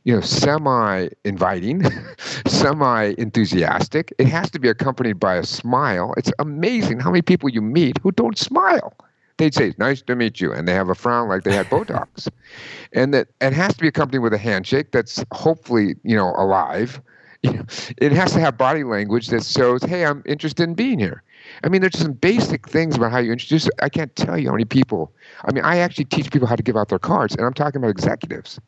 you 0.04 0.14
know, 0.14 0.22
semi 0.22 1.08
inviting, 1.24 1.84
semi 2.48 3.14
enthusiastic. 3.18 4.14
It 4.18 4.28
has 4.28 4.50
to 4.52 4.60
be 4.60 4.68
accompanied 4.68 5.20
by 5.20 5.36
a 5.36 5.44
smile. 5.46 6.14
It's 6.18 6.32
amazing 6.40 7.00
how 7.00 7.12
many 7.12 7.22
people 7.22 7.50
you 7.50 7.62
meet 7.62 7.98
who 8.00 8.12
don't 8.12 8.38
smile. 8.38 8.94
They'd 9.38 9.54
say, 9.54 9.74
"Nice 9.78 10.02
to 10.04 10.16
meet 10.16 10.40
you," 10.40 10.52
and 10.52 10.68
they 10.68 10.74
have 10.74 10.90
a 10.90 10.96
frown 10.96 11.28
like 11.28 11.44
they 11.44 11.56
had 11.56 11.68
Botox, 11.68 12.30
and 12.94 13.14
that 13.14 13.30
it 13.42 13.54
has 13.54 13.74
to 13.76 13.82
be 13.82 13.88
accompanied 13.88 14.20
with 14.20 14.34
a 14.34 14.38
handshake 14.38 14.92
that's 14.92 15.24
hopefully 15.32 15.96
you 16.04 16.16
know 16.16 16.34
alive. 16.38 17.02
You 17.42 17.54
know, 17.54 17.66
it 17.98 18.12
has 18.12 18.32
to 18.34 18.40
have 18.40 18.58
body 18.58 18.84
language 18.84 19.28
that 19.28 19.44
shows, 19.44 19.84
"Hey, 19.84 20.06
I'm 20.06 20.22
interested 20.26 20.64
in 20.64 20.76
being 20.76 21.00
here." 21.00 21.24
I 21.64 21.70
mean, 21.70 21.82
there's 21.82 21.98
some 21.98 22.14
basic 22.14 22.70
things 22.70 22.96
about 22.96 23.12
how 23.12 23.20
you 23.20 23.32
introduce. 23.32 23.68
I 23.82 23.90
can't 23.90 24.16
tell 24.16 24.38
you 24.38 24.48
how 24.48 24.54
many 24.54 24.66
people. 24.66 25.12
I 25.44 25.52
mean, 25.52 25.64
I 25.66 25.78
actually 25.80 26.06
teach 26.06 26.32
people 26.32 26.48
how 26.48 26.56
to 26.56 26.64
give 26.64 26.78
out 26.78 26.88
their 26.88 27.00
cards, 27.00 27.36
and 27.36 27.46
I'm 27.46 27.54
talking 27.54 27.82
about 27.82 27.90
executives 27.90 28.60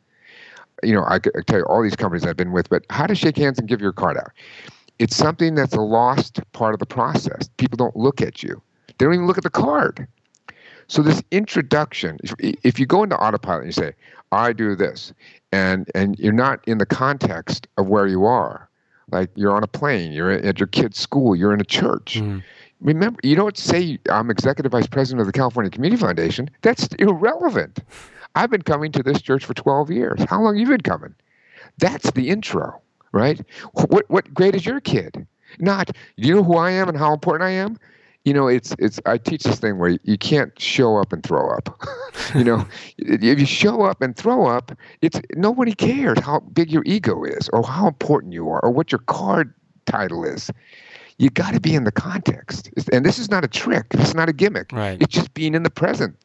you 0.86 0.94
know, 0.94 1.02
I, 1.02 1.16
I 1.16 1.40
tell 1.46 1.58
you 1.58 1.64
all 1.64 1.82
these 1.82 1.96
companies 1.96 2.24
I've 2.24 2.36
been 2.36 2.52
with, 2.52 2.68
but 2.68 2.84
how 2.90 3.06
to 3.06 3.14
shake 3.14 3.36
hands 3.36 3.58
and 3.58 3.68
give 3.68 3.80
your 3.80 3.92
card 3.92 4.16
out. 4.16 4.30
It's 4.98 5.16
something 5.16 5.54
that's 5.54 5.74
a 5.74 5.80
lost 5.80 6.40
part 6.52 6.72
of 6.72 6.80
the 6.80 6.86
process. 6.86 7.50
People 7.58 7.76
don't 7.76 7.96
look 7.96 8.22
at 8.22 8.42
you. 8.42 8.62
They 8.86 9.04
don't 9.04 9.14
even 9.14 9.26
look 9.26 9.36
at 9.36 9.44
the 9.44 9.50
card. 9.50 10.06
So 10.88 11.02
this 11.02 11.22
introduction, 11.30 12.18
if, 12.22 12.34
if 12.38 12.78
you 12.78 12.86
go 12.86 13.02
into 13.02 13.16
autopilot 13.16 13.64
and 13.64 13.68
you 13.68 13.72
say, 13.72 13.92
"I 14.30 14.52
do 14.52 14.76
this," 14.76 15.12
and 15.52 15.90
and 15.94 16.18
you're 16.18 16.32
not 16.32 16.66
in 16.66 16.78
the 16.78 16.86
context 16.86 17.66
of 17.76 17.88
where 17.88 18.06
you 18.06 18.24
are, 18.24 18.68
like 19.10 19.30
you're 19.34 19.54
on 19.54 19.64
a 19.64 19.66
plane, 19.66 20.12
you're 20.12 20.30
at 20.30 20.60
your 20.60 20.68
kid's 20.68 20.98
school, 20.98 21.34
you're 21.34 21.52
in 21.52 21.60
a 21.60 21.64
church. 21.64 22.20
Mm. 22.20 22.42
Remember, 22.80 23.18
you 23.22 23.34
don't 23.34 23.56
say 23.56 23.98
I'm 24.10 24.30
executive 24.30 24.72
vice 24.72 24.86
president 24.86 25.20
of 25.20 25.26
the 25.26 25.32
California 25.32 25.70
Community 25.70 26.00
Foundation. 26.00 26.48
That's 26.62 26.86
irrelevant. 26.98 27.80
I've 28.36 28.50
been 28.50 28.62
coming 28.62 28.92
to 28.92 29.02
this 29.02 29.22
church 29.22 29.44
for 29.44 29.54
12 29.54 29.90
years. 29.90 30.22
How 30.28 30.40
long 30.40 30.56
you 30.56 30.66
been 30.66 30.82
coming? 30.82 31.14
That's 31.78 32.10
the 32.12 32.28
intro, 32.28 32.80
right? 33.12 33.40
What 33.72 34.08
what 34.08 34.32
grade 34.32 34.54
is 34.54 34.64
your 34.64 34.80
kid? 34.80 35.26
Not, 35.58 35.86
do 35.86 36.28
you 36.28 36.34
know 36.34 36.42
who 36.42 36.56
I 36.56 36.70
am 36.70 36.88
and 36.88 36.98
how 36.98 37.12
important 37.12 37.46
I 37.46 37.52
am? 37.52 37.78
You 38.24 38.34
know, 38.34 38.48
it's 38.48 38.74
it's. 38.78 39.00
I 39.06 39.18
teach 39.18 39.44
this 39.44 39.58
thing 39.58 39.78
where 39.78 39.98
you 40.02 40.18
can't 40.18 40.58
show 40.60 40.98
up 40.98 41.12
and 41.12 41.22
throw 41.22 41.48
up. 41.50 41.80
you 42.34 42.44
know, 42.44 42.66
if 42.98 43.38
you 43.38 43.46
show 43.46 43.82
up 43.82 44.02
and 44.02 44.16
throw 44.16 44.46
up, 44.46 44.72
it's 45.00 45.20
nobody 45.34 45.72
cares 45.72 46.18
how 46.18 46.40
big 46.40 46.70
your 46.70 46.82
ego 46.84 47.24
is, 47.24 47.48
or 47.52 47.62
how 47.62 47.86
important 47.86 48.32
you 48.32 48.48
are, 48.50 48.60
or 48.60 48.70
what 48.70 48.90
your 48.90 48.98
card 49.00 49.54
title 49.86 50.24
is 50.24 50.50
you 51.18 51.30
got 51.30 51.54
to 51.54 51.60
be 51.60 51.74
in 51.74 51.84
the 51.84 51.92
context. 51.92 52.68
And 52.92 53.04
this 53.04 53.18
is 53.18 53.30
not 53.30 53.44
a 53.44 53.48
trick. 53.48 53.86
It's 53.92 54.14
not 54.14 54.28
a 54.28 54.32
gimmick. 54.32 54.70
Right. 54.72 55.00
It's 55.00 55.14
just 55.14 55.32
being 55.32 55.54
in 55.54 55.62
the 55.62 55.70
present. 55.70 56.16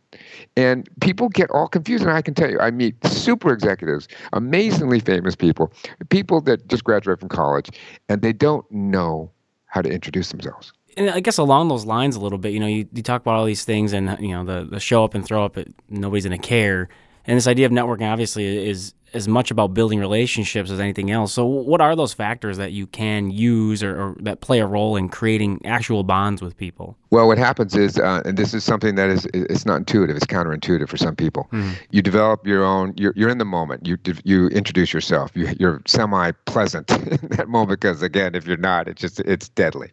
And 0.56 0.90
people 1.02 1.30
get 1.30 1.50
all 1.52 1.68
confused. 1.68 2.04
And 2.04 2.12
I 2.12 2.22
can 2.22 2.34
tell 2.34 2.50
you, 2.50 2.60
I 2.60 2.72
meet 2.72 2.96
super 3.06 3.52
executives, 3.52 4.08
amazingly 4.34 5.00
famous 5.00 5.36
people, 5.36 5.72
people 6.10 6.42
that 6.42 6.68
just 6.68 6.84
graduate 6.84 7.20
from 7.20 7.30
college, 7.30 7.70
and 8.10 8.22
they 8.22 8.34
don't 8.34 8.70
know 8.72 9.32
how 9.66 9.82
to 9.82 9.90
introduce 9.90 10.30
themselves. 10.30 10.74
And 10.98 11.10
I 11.10 11.22
guess 11.22 11.38
along 11.38 11.70
those 11.70 11.86
lines 11.86 12.16
a 12.16 12.20
little 12.20 12.38
bit, 12.38 12.52
you 12.52 12.60
know, 12.60 12.68
you, 12.68 12.86
you 12.92 13.02
talk 13.02 13.22
about 13.22 13.36
all 13.36 13.46
these 13.46 13.64
things 13.64 13.94
and, 13.94 14.18
you 14.20 14.30
know, 14.36 14.44
the, 14.44 14.68
the 14.70 14.80
show 14.80 15.04
up 15.06 15.14
and 15.14 15.26
throw 15.26 15.46
up, 15.46 15.58
it, 15.58 15.74
nobody's 15.90 16.26
going 16.26 16.40
to 16.40 16.48
care. 16.48 16.90
And 17.26 17.38
this 17.38 17.48
idea 17.48 17.66
of 17.66 17.72
networking 17.72 18.12
obviously 18.12 18.68
is 18.68 18.94
as 19.14 19.28
much 19.28 19.52
about 19.52 19.74
building 19.74 20.00
relationships 20.00 20.72
as 20.72 20.80
anything 20.80 21.12
else. 21.12 21.34
So, 21.34 21.46
what 21.46 21.82
are 21.82 21.96
those 21.96 22.14
factors 22.14 22.58
that 22.58 22.72
you 22.72 22.88
can 22.88 23.30
use 23.30 23.84
or, 23.84 24.02
or 24.02 24.16
that 24.22 24.42
play 24.42 24.60
a 24.60 24.66
role 24.66 24.96
in 24.96 25.10
creating 25.10 25.62
actual 25.66 26.04
bonds 26.04 26.42
with 26.42 26.56
people? 26.58 26.98
Well, 27.10 27.28
what 27.28 27.38
happens 27.38 27.76
is, 27.76 27.98
uh, 27.98 28.22
and 28.26 28.38
this 28.38 28.54
is 28.54 28.64
something 28.64 28.96
that 28.96 29.10
is 29.10 29.28
it's 29.34 29.66
not 29.66 29.78
intuitive; 29.78 30.16
it's 30.16 30.26
counterintuitive 30.26 30.88
for 30.88 30.98
some 30.98 31.16
people. 31.16 31.48
Mm-hmm. 31.52 31.72
You 31.92 32.02
develop 32.02 32.48
your 32.48 32.64
own. 32.64 32.94
You're, 32.98 33.14
you're 33.16 33.30
in 33.30 33.38
the 33.38 33.46
moment. 33.46 33.86
You 33.86 33.98
you 34.24 34.48
introduce 34.48 34.94
yourself. 34.94 35.32
You, 35.36 35.50
you're 35.60 35.82
semi 35.86 36.32
pleasant 36.46 36.90
in 37.24 37.30
that 37.32 37.50
moment 37.50 37.82
because 37.82 38.02
again, 38.02 38.36
if 38.36 38.48
you're 38.48 38.58
not, 38.58 38.88
it's 38.88 39.02
just 39.02 39.20
it's 39.22 39.50
deadly. 39.50 39.92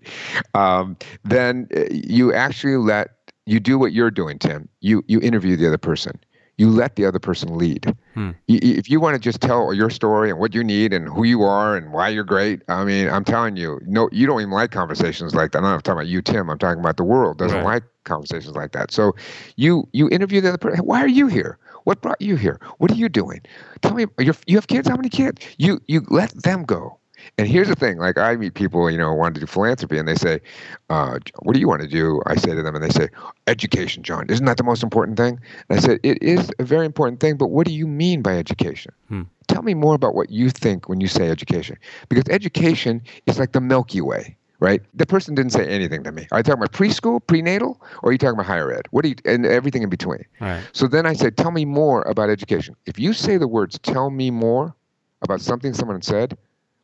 Um, 0.55 0.97
then 1.25 1.69
uh, 1.77 1.85
you 1.91 2.33
actually 2.33 2.77
let 2.77 3.11
you 3.47 3.59
do 3.59 3.79
what 3.79 3.93
you're 3.93 4.11
doing, 4.11 4.39
Tim. 4.39 4.69
You 4.81 5.03
you 5.09 5.21
interview 5.21 5.57
the 5.57 5.67
other 5.67 5.79
person 5.79 6.21
you 6.59 6.69
let 6.69 6.97
the 6.97 7.07
other 7.07 7.21
person 7.21 7.57
lead. 7.57 7.97
Hmm. 8.15 8.33
If 8.49 8.91
you 8.91 9.01
want 9.01 9.15
to 9.15 9.21
just 9.21 9.41
tell 9.41 9.73
your 9.73 9.91
story 9.91 10.29
and 10.29 10.39
what 10.39 10.55
you 10.55 10.65
need 10.65 10.93
and 10.93 11.09
who 11.09 11.25
you 11.25 11.43
are 11.43 11.77
and 11.77 11.93
why 11.93 12.09
you're 12.09 12.25
great, 12.25 12.63
I 12.69 12.85
mean, 12.85 13.09
I'm 13.09 13.25
telling 13.25 13.57
you, 13.57 13.81
no, 13.87 14.09
you 14.13 14.27
don't 14.27 14.41
even 14.41 14.51
like 14.51 14.73
conversations 14.73 15.35
like 15.35 15.53
that. 15.53 15.59
I'm 15.59 15.65
not 15.65 15.85
talking 15.85 15.99
about 15.99 16.09
you, 16.09 16.21
Tim. 16.21 16.51
I'm 16.51 16.59
talking 16.59 16.81
about 16.81 16.97
the 16.97 17.05
world 17.05 17.39
doesn't 17.39 17.59
right. 17.59 17.65
like 17.65 17.85
conversations 18.05 18.57
like 18.57 18.73
that. 18.73 18.91
So 18.91 19.15
you 19.57 19.89
you 19.93 20.09
interview 20.11 20.41
the 20.41 20.49
other 20.49 20.59
person. 20.59 20.85
Why 20.85 21.01
are 21.01 21.09
you 21.09 21.29
here? 21.29 21.59
What 21.85 22.03
brought 22.03 22.21
you 22.21 22.37
here? 22.37 22.61
What 22.79 22.91
are 22.91 22.97
you 22.97 23.09
doing? 23.09 23.41
Tell 23.81 23.95
me. 23.95 24.07
you 24.19 24.57
have 24.57 24.67
kids? 24.67 24.89
How 24.89 24.97
many 24.97 25.09
kids? 25.09 25.47
You 25.59 25.81
you 25.87 26.05
let 26.11 26.35
them 26.43 26.65
go. 26.65 26.98
And 27.37 27.47
here's 27.47 27.69
the 27.69 27.75
thing: 27.77 27.99
like 27.99 28.17
I 28.19 28.37
meet 28.37 28.55
people, 28.55 28.91
you 28.91 28.99
know, 28.99 29.13
want 29.13 29.35
to 29.35 29.41
do 29.41 29.47
philanthropy, 29.47 29.99
and 29.99 30.09
they 30.09 30.15
say, 30.15 30.41
uh, 30.89 31.19
"What 31.43 31.55
do 31.55 31.61
you 31.61 31.69
want 31.69 31.83
to 31.83 31.89
do?" 31.89 32.23
I 32.27 32.37
say 32.37 32.55
to 32.55 32.63
them, 32.63 32.75
and 32.75 32.83
they 32.83 32.89
say, 32.91 33.09
"Education, 33.47 34.03
John. 34.03 34.27
Isn't 34.29 34.47
that 34.47 34.57
the 34.57 34.65
most 34.65 34.83
important 34.83 35.17
thing?" 35.17 35.39
And 35.69 35.79
I 35.79 35.83
said, 35.83 36.01
"It 36.03 36.23
is 36.23 36.51
a 36.59 36.65
very 36.65 36.87
important 36.87 37.21
thing, 37.21 37.37
but 37.37 37.49
what 37.49 37.67
do 37.67 37.73
you 37.73 37.87
mean 37.87 38.23
by 38.23 38.37
education?" 38.39 38.93
Hmm. 39.09 39.23
Tell 39.49 39.63
me 39.63 39.75
more 39.75 39.95
about 39.95 40.15
what 40.15 40.31
you 40.31 40.51
think 40.51 40.89
when 40.89 41.01
you 41.01 41.09
say 41.09 41.29
education, 41.31 41.77
because 42.09 42.25
education 42.31 43.03
is 43.27 43.39
like 43.39 43.53
the 43.53 43.61
Milky 43.61 44.01
Way. 44.01 44.37
right? 44.61 44.83
The 44.93 45.07
person 45.07 45.37
didn't 45.37 45.53
say 45.53 45.67
anything 45.69 46.03
to 46.03 46.11
me. 46.11 46.27
Are 46.33 46.41
you 46.41 46.43
talking 46.43 46.61
about 46.61 46.73
preschool, 46.73 47.25
prenatal, 47.25 47.81
or 48.03 48.09
are 48.11 48.13
you 48.13 48.19
talking 48.19 48.35
about 48.35 48.47
higher 48.47 48.73
ed? 48.73 48.87
What 48.91 49.03
do 49.03 49.11
you, 49.11 49.15
and 49.25 49.47
everything 49.47 49.83
in 49.85 49.89
between. 49.89 50.25
Right. 50.41 50.63
So 50.73 50.89
then 50.89 51.07
I 51.07 51.13
said, 51.13 51.37
tell 51.37 51.53
me 51.53 51.65
more 51.65 52.03
about 52.03 52.29
education. 52.29 52.75
If 52.85 52.99
you 52.99 53.13
say 53.13 53.37
the 53.37 53.47
words, 53.47 53.79
tell 53.79 54.11
me 54.11 54.33
more 54.33 54.75
about 55.23 55.41
something 55.41 55.75
someone 55.75 56.03
said, 56.03 56.37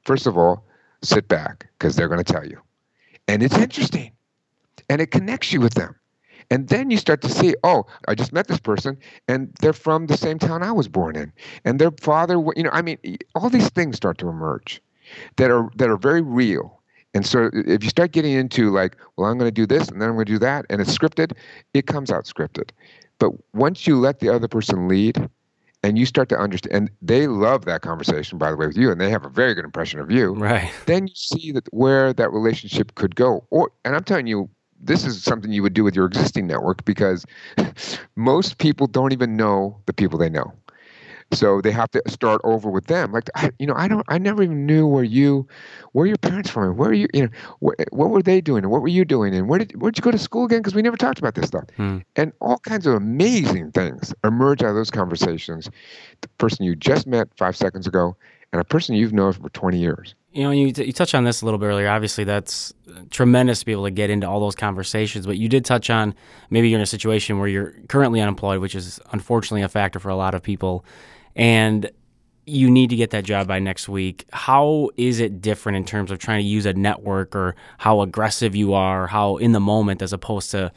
first 0.05 0.27
of 0.27 0.37
all, 0.39 0.65
sit 1.03 1.29
back 1.29 1.69
because 1.79 1.97
they're 1.97 2.09
going 2.09 2.23
to 2.23 2.33
tell 2.33 2.47
you. 2.47 2.61
And 3.29 3.43
it's 3.43 3.57
interesting 3.57 4.13
and 4.89 5.01
it 5.01 5.11
connects 5.11 5.53
you 5.53 5.61
with 5.61 5.75
them. 5.75 5.95
And 6.51 6.69
then 6.69 6.91
you 6.91 6.99
start 6.99 7.23
to 7.23 7.29
see, 7.29 7.55
oh, 7.65 7.87
I 8.07 8.15
just 8.15 8.33
met 8.33 8.49
this 8.49 8.61
person, 8.61 8.99
and 9.29 9.53
they're 9.61 9.73
from 9.73 10.07
the 10.07 10.17
same 10.17 10.39
town 10.39 10.63
I 10.63 10.73
was 10.73 10.89
born 10.89 11.17
in, 11.17 11.33
and 11.65 11.81
their 11.81 11.93
father, 12.03 12.35
you 12.55 12.63
know, 12.63 12.71
I 12.71 12.83
mean, 12.83 12.99
all 13.35 13.49
these 13.49 13.71
things 13.71 13.97
start 13.97 14.19
to 14.19 14.29
emerge 14.29 14.83
that 15.37 15.51
are 15.51 15.71
that 15.77 15.89
are 15.89 15.97
very 15.97 16.21
real. 16.21 16.81
And 17.15 17.25
so 17.25 17.49
if 17.55 17.83
you 17.83 17.89
start 17.89 18.13
getting 18.13 18.33
into 18.33 18.71
like, 18.73 18.97
well, 19.17 19.31
I'm 19.31 19.39
going 19.39 19.49
to 19.49 19.53
do 19.53 19.67
this 19.67 19.89
and 19.89 20.03
then 20.03 20.09
I'm 20.09 20.17
going 20.17 20.27
to 20.27 20.33
do 20.33 20.39
that, 20.41 20.67
and 20.69 20.81
it's 20.81 20.97
scripted, 20.97 21.33
it 21.73 21.87
comes 21.87 22.11
out 22.11 22.25
scripted. 22.25 22.71
But 23.19 23.33
once 23.55 23.87
you 23.87 23.99
let 23.99 24.19
the 24.21 24.29
other 24.29 24.49
person 24.49 24.89
lead, 24.89 25.31
and 25.85 25.99
you 25.99 26.07
start 26.07 26.31
to 26.31 26.39
understand, 26.39 26.75
and 26.75 26.91
they 27.03 27.27
love 27.27 27.67
that 27.67 27.83
conversation, 27.83 28.39
by 28.39 28.51
the 28.51 28.57
way, 28.57 28.67
with 28.67 28.77
you, 28.77 28.91
and 28.91 28.99
they 28.99 29.11
have 29.11 29.27
a 29.27 29.29
very 29.29 29.53
good 29.53 29.67
impression 29.67 30.01
of 30.01 30.11
you. 30.11 30.33
Right. 30.33 30.73
Then 30.87 31.09
you 31.09 31.15
see 31.15 31.53
that 31.53 31.67
where 31.75 32.15
that 32.15 32.33
relationship 32.33 32.95
could 32.95 33.15
go. 33.15 33.45
Or, 33.51 33.71
and 33.85 33.95
I'm 33.95 34.03
telling 34.03 34.27
you, 34.27 34.49
this 34.81 35.05
is 35.05 35.23
something 35.23 35.53
you 35.53 35.63
would 35.63 35.75
do 35.75 35.85
with 35.85 35.95
your 35.95 36.07
existing 36.07 36.47
network 36.47 36.87
because 36.87 37.27
most 38.17 38.57
people 38.57 38.87
don't 38.87 39.13
even 39.13 39.37
know 39.37 39.79
the 39.85 39.93
people 39.93 40.19
they 40.19 40.31
know. 40.31 40.55
So 41.35 41.61
they 41.61 41.71
have 41.71 41.91
to 41.93 42.03
start 42.07 42.41
over 42.45 42.71
with 42.71 42.87
them. 42.87 43.13
Like, 43.13 43.29
I, 43.35 43.51
you 43.59 43.67
know, 43.67 43.75
I 43.77 43.89
don't, 43.89 44.05
I 44.09 44.19
never 44.19 44.43
even 44.43 44.67
knew 44.67 44.87
where 44.87 45.05
you, 45.05 45.47
where 45.93 46.07
your 46.07 46.17
parents 46.17 46.51
from, 46.51 46.77
where 46.77 46.91
are 46.91 46.95
you, 46.95 47.09
you 47.13 47.23
know, 47.23 47.29
wh- 47.61 47.93
what 47.93 48.11
were 48.11 48.23
they 48.23 48.41
doing, 48.41 48.65
and 48.65 48.71
what 48.71 48.83
were 48.83 48.89
you 48.89 49.05
doing, 49.05 49.35
and 49.35 49.49
where 49.49 49.59
did, 49.59 49.81
where'd 49.81 49.97
you 49.97 50.03
go 50.03 50.11
to 50.11 50.19
school 50.19 50.45
again? 50.45 50.61
Because 50.61 50.75
we 50.75 50.83
never 50.83 50.97
talked 50.97 51.19
about 51.19 51.35
this 51.35 51.47
stuff. 51.47 51.65
Hmm. 51.77 51.99
And 52.17 52.33
all 52.41 52.59
kinds 52.59 52.87
of 52.87 52.95
amazing 52.95 53.73
things 53.73 54.15
emerge 54.25 54.63
out 54.63 54.71
of 54.71 54.75
those 54.75 54.91
conversations. 54.91 55.71
The 56.21 56.29
person 56.39 56.65
you 56.65 56.75
just 56.75 57.07
met 57.07 57.29
five 57.37 57.57
seconds 57.57 57.87
ago, 57.87 58.17
and 58.55 58.61
a 58.61 58.65
person 58.65 58.95
you've 58.95 59.13
known 59.13 59.33
for 59.33 59.49
20 59.49 59.79
years. 59.79 60.15
You 60.31 60.45
know, 60.45 60.53
you, 60.53 60.73
t- 60.73 60.85
you 60.85 60.93
touched 60.93 61.17
on 61.17 61.25
this 61.25 61.43
a 61.43 61.45
little 61.45 61.59
bit 61.59 61.67
earlier. 61.67 61.89
Obviously, 61.89 62.23
that's 62.23 62.73
tremendous 63.11 63.59
to 63.61 63.67
be 63.67 63.73
able 63.73 63.83
to 63.83 63.91
get 63.91 64.11
into 64.11 64.29
all 64.29 64.39
those 64.39 64.55
conversations. 64.55 65.27
But 65.27 65.39
you 65.39 65.49
did 65.49 65.65
touch 65.65 65.91
on 65.91 66.15
maybe 66.51 66.69
you're 66.69 66.79
in 66.79 66.83
a 66.83 66.87
situation 66.87 67.41
where 67.41 67.49
you're 67.49 67.75
currently 67.89 68.21
unemployed, 68.21 68.61
which 68.61 68.77
is 68.77 69.01
unfortunately 69.11 69.63
a 69.63 69.69
factor 69.69 69.99
for 69.99 70.09
a 70.09 70.15
lot 70.15 70.37
of 70.37 70.43
people, 70.43 70.85
and 71.37 71.91
you 72.47 72.71
need 72.71 72.91
to 72.91 72.97
get 72.97 73.11
that 73.11 73.25
job 73.25 73.47
by 73.47 73.59
next 73.59 73.89
week. 73.89 74.27
How 74.33 74.91
is 74.97 75.21
it 75.21 75.41
different 75.41 75.77
in 75.77 75.85
terms 75.85 76.11
of 76.11 76.19
trying 76.19 76.43
to 76.43 76.47
use 76.47 76.67
a 76.67 76.75
network 76.75 77.35
or 77.35 77.57
how 77.79 78.03
aggressive 78.03 78.55
you 78.55 78.75
are, 78.75 79.07
how 79.07 79.37
in 79.37 79.53
the 79.53 79.61
moment 79.61 80.03
as 80.03 80.13
opposed 80.13 80.51
to 80.51 80.71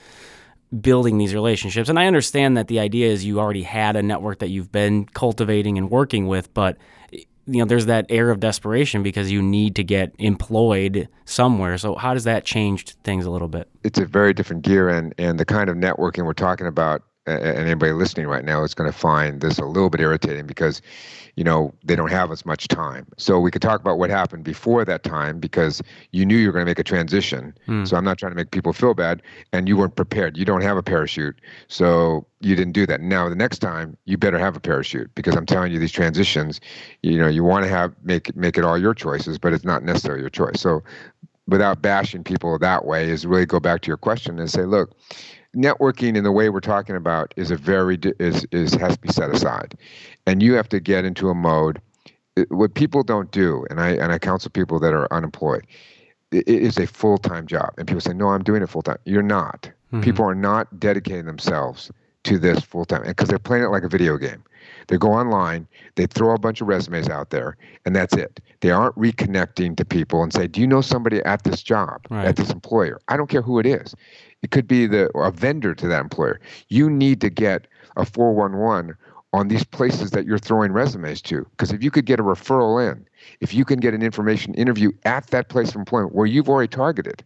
building 0.79 1.17
these 1.17 1.33
relationships? 1.33 1.89
And 1.89 1.99
I 1.99 2.07
understand 2.07 2.55
that 2.57 2.67
the 2.67 2.79
idea 2.79 3.09
is 3.09 3.25
you 3.25 3.39
already 3.39 3.63
had 3.63 3.95
a 3.95 4.03
network 4.03 4.39
that 4.39 4.49
you've 4.49 4.71
been 4.71 5.05
cultivating 5.07 5.77
and 5.77 5.89
working 5.89 6.27
with, 6.27 6.53
but 6.53 6.77
you 7.11 7.59
know 7.59 7.65
there's 7.65 7.85
that 7.85 8.05
air 8.09 8.29
of 8.29 8.39
desperation 8.39 9.03
because 9.03 9.31
you 9.31 9.41
need 9.41 9.75
to 9.75 9.83
get 9.83 10.13
employed 10.19 11.07
somewhere 11.25 11.77
so 11.77 11.95
how 11.95 12.13
does 12.13 12.25
that 12.25 12.43
change 12.43 12.93
things 13.03 13.25
a 13.25 13.31
little 13.31 13.47
bit 13.47 13.69
it's 13.83 13.97
a 13.97 14.05
very 14.05 14.33
different 14.33 14.63
gear 14.63 14.89
and 14.89 15.15
and 15.17 15.39
the 15.39 15.45
kind 15.45 15.69
of 15.69 15.77
networking 15.77 16.25
we're 16.25 16.33
talking 16.33 16.67
about 16.67 17.03
and 17.27 17.57
anybody 17.57 17.91
listening 17.91 18.27
right 18.27 18.45
now 18.45 18.63
is 18.63 18.73
going 18.73 18.91
to 18.91 18.97
find 18.97 19.41
this 19.41 19.59
a 19.59 19.65
little 19.65 19.89
bit 19.89 20.01
irritating 20.01 20.47
because 20.47 20.81
you 21.35 21.43
know 21.43 21.73
they 21.83 21.95
don't 21.95 22.11
have 22.11 22.31
as 22.31 22.45
much 22.45 22.67
time. 22.67 23.05
So 23.17 23.39
we 23.39 23.51
could 23.51 23.61
talk 23.61 23.79
about 23.79 23.99
what 23.99 24.09
happened 24.09 24.43
before 24.43 24.85
that 24.85 25.03
time 25.03 25.39
because 25.39 25.81
you 26.11 26.25
knew 26.25 26.37
you 26.37 26.47
were 26.47 26.53
going 26.53 26.65
to 26.65 26.69
make 26.69 26.79
a 26.79 26.83
transition. 26.83 27.53
Hmm. 27.65 27.85
so 27.85 27.97
i'm 27.97 28.03
not 28.03 28.17
trying 28.17 28.31
to 28.31 28.35
make 28.35 28.51
people 28.51 28.73
feel 28.73 28.93
bad 28.93 29.21
and 29.53 29.67
you 29.67 29.77
weren't 29.77 29.95
prepared. 29.95 30.37
You 30.37 30.45
don't 30.45 30.61
have 30.61 30.77
a 30.77 30.83
parachute 30.83 31.39
so 31.67 32.25
you 32.39 32.55
didn't 32.55 32.73
do 32.73 32.85
that. 32.85 33.01
Now 33.01 33.29
the 33.29 33.35
next 33.35 33.59
time 33.59 33.97
you 34.05 34.17
better 34.17 34.39
have 34.39 34.55
a 34.55 34.59
parachute 34.59 35.13
because 35.15 35.35
i'm 35.35 35.45
telling 35.45 35.71
you 35.71 35.79
these 35.79 35.91
transitions 35.91 36.59
you 37.03 37.17
know 37.17 37.27
you 37.27 37.43
want 37.43 37.63
to 37.63 37.69
have 37.69 37.93
make 38.03 38.29
it 38.29 38.35
make 38.35 38.57
it 38.57 38.63
all 38.63 38.77
your 38.77 38.93
choices 38.93 39.37
but 39.37 39.53
it's 39.53 39.65
not 39.65 39.83
necessarily 39.83 40.21
your 40.21 40.29
choice. 40.29 40.59
So 40.61 40.83
without 41.47 41.81
bashing 41.81 42.23
people 42.23 42.57
that 42.59 42.85
way 42.85 43.09
is 43.09 43.25
really 43.25 43.45
go 43.45 43.59
back 43.59 43.81
to 43.81 43.87
your 43.87 43.97
question 43.97 44.39
and 44.39 44.49
say 44.49 44.63
look 44.63 44.95
networking 45.55 46.15
in 46.15 46.23
the 46.23 46.31
way 46.31 46.49
we're 46.49 46.59
talking 46.59 46.95
about 46.95 47.33
is 47.37 47.51
a 47.51 47.55
very 47.57 47.97
is 48.19 48.45
is 48.51 48.73
has 48.75 48.93
to 48.93 48.99
be 48.99 49.09
set 49.09 49.29
aside. 49.29 49.75
And 50.25 50.43
you 50.43 50.53
have 50.53 50.69
to 50.69 50.79
get 50.79 51.05
into 51.05 51.29
a 51.29 51.33
mode 51.35 51.81
it- 52.35 52.51
what 52.51 52.73
people 52.75 53.03
don't 53.03 53.31
do 53.31 53.65
and 53.69 53.79
i 53.79 53.89
and 53.91 54.11
i 54.11 54.19
counsel 54.19 54.51
people 54.51 54.79
that 54.79 54.93
are 54.93 55.11
unemployed 55.11 55.65
it 56.31 56.47
it 56.47 56.61
is 56.61 56.77
a 56.77 56.85
full-time 56.85 57.47
job. 57.47 57.69
And 57.77 57.87
people 57.87 58.01
say 58.01 58.13
no 58.13 58.29
i'm 58.29 58.43
doing 58.43 58.61
it 58.61 58.69
full-time. 58.69 58.97
You're 59.05 59.23
not. 59.23 59.69
Mhm. 59.93 60.03
people 60.03 60.25
are 60.25 60.35
not 60.35 60.79
dedicating 60.79 61.25
themselves 61.25 61.89
to 62.25 62.37
this 62.37 62.59
full-time 62.59 63.03
because 63.05 63.29
they're 63.29 63.39
playing 63.39 63.63
it 63.63 63.69
like 63.69 63.83
a 63.83 63.87
video 63.87 64.17
game. 64.17 64.43
They 64.89 64.97
go 64.97 65.13
online 65.13 65.65
they 65.95 66.05
throw 66.07 66.35
a 66.35 66.37
bunch 66.37 66.59
of 66.61 66.67
resumes 66.67 67.07
out 67.09 67.29
there 67.29 67.55
and 67.85 67.95
that's 67.95 68.13
it. 68.13 68.41
They 68.59 68.69
aren't 68.69 68.95
reconnecting 68.95 69.77
to 69.77 69.85
people 69.85 70.21
and 70.23 70.33
say 70.33 70.45
do 70.47 70.59
you 70.59 70.67
know 70.67 70.81
somebody 70.81 71.23
at 71.23 71.43
this 71.45 71.63
job 71.63 72.05
Right. 72.11 72.25
at 72.27 72.35
this 72.35 72.51
employer? 72.51 72.99
I 73.07 73.15
don't 73.15 73.29
care 73.29 73.41
who 73.41 73.57
it 73.59 73.65
is 73.65 73.95
it 74.43 74.51
could 74.51 74.67
be 74.67 74.85
the 74.85 75.09
a 75.17 75.31
vendor 75.31 75.73
to 75.75 75.87
that 75.87 76.01
employer. 76.01 76.39
You 76.69 76.89
need 76.89 77.21
to 77.21 77.29
get 77.29 77.67
a 77.95 78.05
411 78.05 78.95
on 79.33 79.47
these 79.49 79.63
places 79.63 80.11
that 80.11 80.25
you're 80.25 80.37
throwing 80.37 80.71
resumes 80.71 81.21
to 81.21 81.45
because 81.51 81.71
if 81.71 81.83
you 81.83 81.91
could 81.91 82.05
get 82.05 82.19
a 82.19 82.23
referral 82.23 82.91
in 82.91 83.05
if 83.41 83.53
you 83.53 83.65
can 83.65 83.79
get 83.79 83.93
an 83.93 84.01
information 84.01 84.53
interview 84.53 84.91
at 85.03 85.27
that 85.27 85.49
place 85.49 85.69
of 85.69 85.75
employment 85.75 86.15
where 86.15 86.25
you've 86.25 86.47
already 86.49 86.67
targeted 86.67 87.23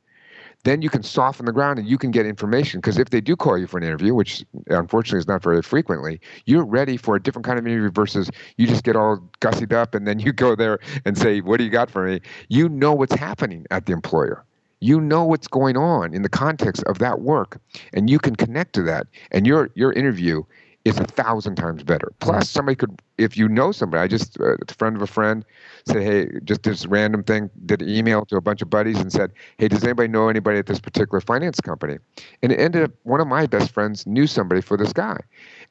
then 0.63 0.81
you 0.81 0.89
can 0.89 1.03
soften 1.03 1.45
the 1.45 1.51
ground 1.51 1.79
and 1.79 1.87
you 1.87 1.97
can 1.97 2.11
get 2.11 2.23
information. 2.27 2.79
Because 2.79 2.99
if 2.99 3.09
they 3.09 3.19
do 3.19 3.35
call 3.35 3.57
you 3.57 3.65
for 3.65 3.77
an 3.77 3.83
interview 3.83 4.15
which 4.15 4.43
unfortunately 4.67 5.19
is 5.19 5.27
not 5.27 5.43
very 5.43 5.61
frequently 5.61 6.19
you're 6.45 6.65
ready 6.65 6.97
for 6.97 7.15
a 7.15 7.21
different 7.21 7.45
kind 7.45 7.59
of 7.59 7.67
interview 7.67 7.91
versus 7.91 8.29
you 8.57 8.67
just 8.67 8.83
get 8.83 8.95
all 8.95 9.17
gussied 9.39 9.73
up 9.73 9.93
and 9.93 10.07
then 10.07 10.19
you 10.19 10.33
go 10.33 10.55
there 10.55 10.79
and 11.05 11.17
say 11.17 11.41
what 11.41 11.57
do 11.57 11.63
you 11.63 11.69
got 11.69 11.89
for 11.89 12.05
me? 12.05 12.19
You 12.49 12.67
know 12.67 12.93
what's 12.93 13.15
happening 13.15 13.65
at 13.69 13.85
the 13.85 13.93
employer 13.93 14.43
you 14.81 14.99
know 14.99 15.23
what's 15.23 15.47
going 15.47 15.77
on 15.77 16.13
in 16.13 16.23
the 16.23 16.29
context 16.29 16.83
of 16.83 16.99
that 16.99 17.21
work 17.21 17.59
and 17.93 18.09
you 18.09 18.19
can 18.19 18.35
connect 18.35 18.73
to 18.73 18.81
that 18.81 19.07
and 19.31 19.47
your 19.47 19.69
your 19.75 19.93
interview 19.93 20.43
is 20.83 20.99
a 20.99 21.03
thousand 21.03 21.55
times 21.55 21.83
better. 21.83 22.11
Plus 22.19 22.49
somebody 22.49 22.75
could 22.75 22.99
if 23.17 23.37
you 23.37 23.47
know 23.47 23.71
somebody 23.71 24.01
i 24.01 24.07
just 24.07 24.39
uh, 24.39 24.55
a 24.55 24.73
friend 24.73 24.95
of 24.95 25.01
a 25.01 25.07
friend 25.07 25.45
said 25.85 26.01
hey 26.01 26.27
just 26.43 26.63
this 26.63 26.87
random 26.87 27.23
thing 27.23 27.51
did 27.67 27.79
an 27.79 27.87
email 27.87 28.25
to 28.25 28.35
a 28.35 28.41
bunch 28.41 28.63
of 28.63 28.69
buddies 28.69 28.97
and 28.97 29.11
said 29.11 29.31
hey 29.59 29.67
does 29.67 29.83
anybody 29.83 30.07
know 30.07 30.27
anybody 30.27 30.57
at 30.57 30.65
this 30.65 30.79
particular 30.79 31.21
finance 31.21 31.61
company? 31.61 31.97
And 32.41 32.51
it 32.51 32.59
ended 32.59 32.83
up 32.83 32.91
one 33.03 33.21
of 33.21 33.27
my 33.27 33.45
best 33.45 33.71
friends 33.71 34.07
knew 34.07 34.25
somebody 34.25 34.61
for 34.61 34.75
this 34.75 34.91
guy 34.91 35.19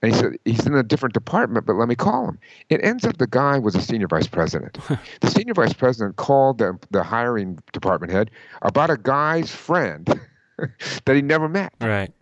and 0.02 0.12
he 0.12 0.18
said 0.18 0.38
he's 0.44 0.66
in 0.66 0.74
a 0.74 0.82
different 0.82 1.14
department 1.14 1.66
but 1.66 1.74
let 1.74 1.88
me 1.88 1.94
call 1.94 2.28
him 2.28 2.38
it 2.68 2.82
ends 2.84 3.04
up 3.04 3.18
the 3.18 3.26
guy 3.26 3.58
was 3.58 3.74
a 3.74 3.80
senior 3.80 4.08
vice 4.08 4.26
president 4.26 4.78
the 5.20 5.30
senior 5.30 5.54
vice 5.54 5.72
president 5.72 6.16
called 6.16 6.58
the, 6.58 6.78
the 6.90 7.02
hiring 7.02 7.58
department 7.72 8.12
head 8.12 8.30
about 8.62 8.90
a 8.90 8.96
guy's 8.96 9.50
friend 9.50 10.20
that 11.04 11.16
he 11.16 11.22
never 11.22 11.48
met 11.48 11.72
right 11.80 12.12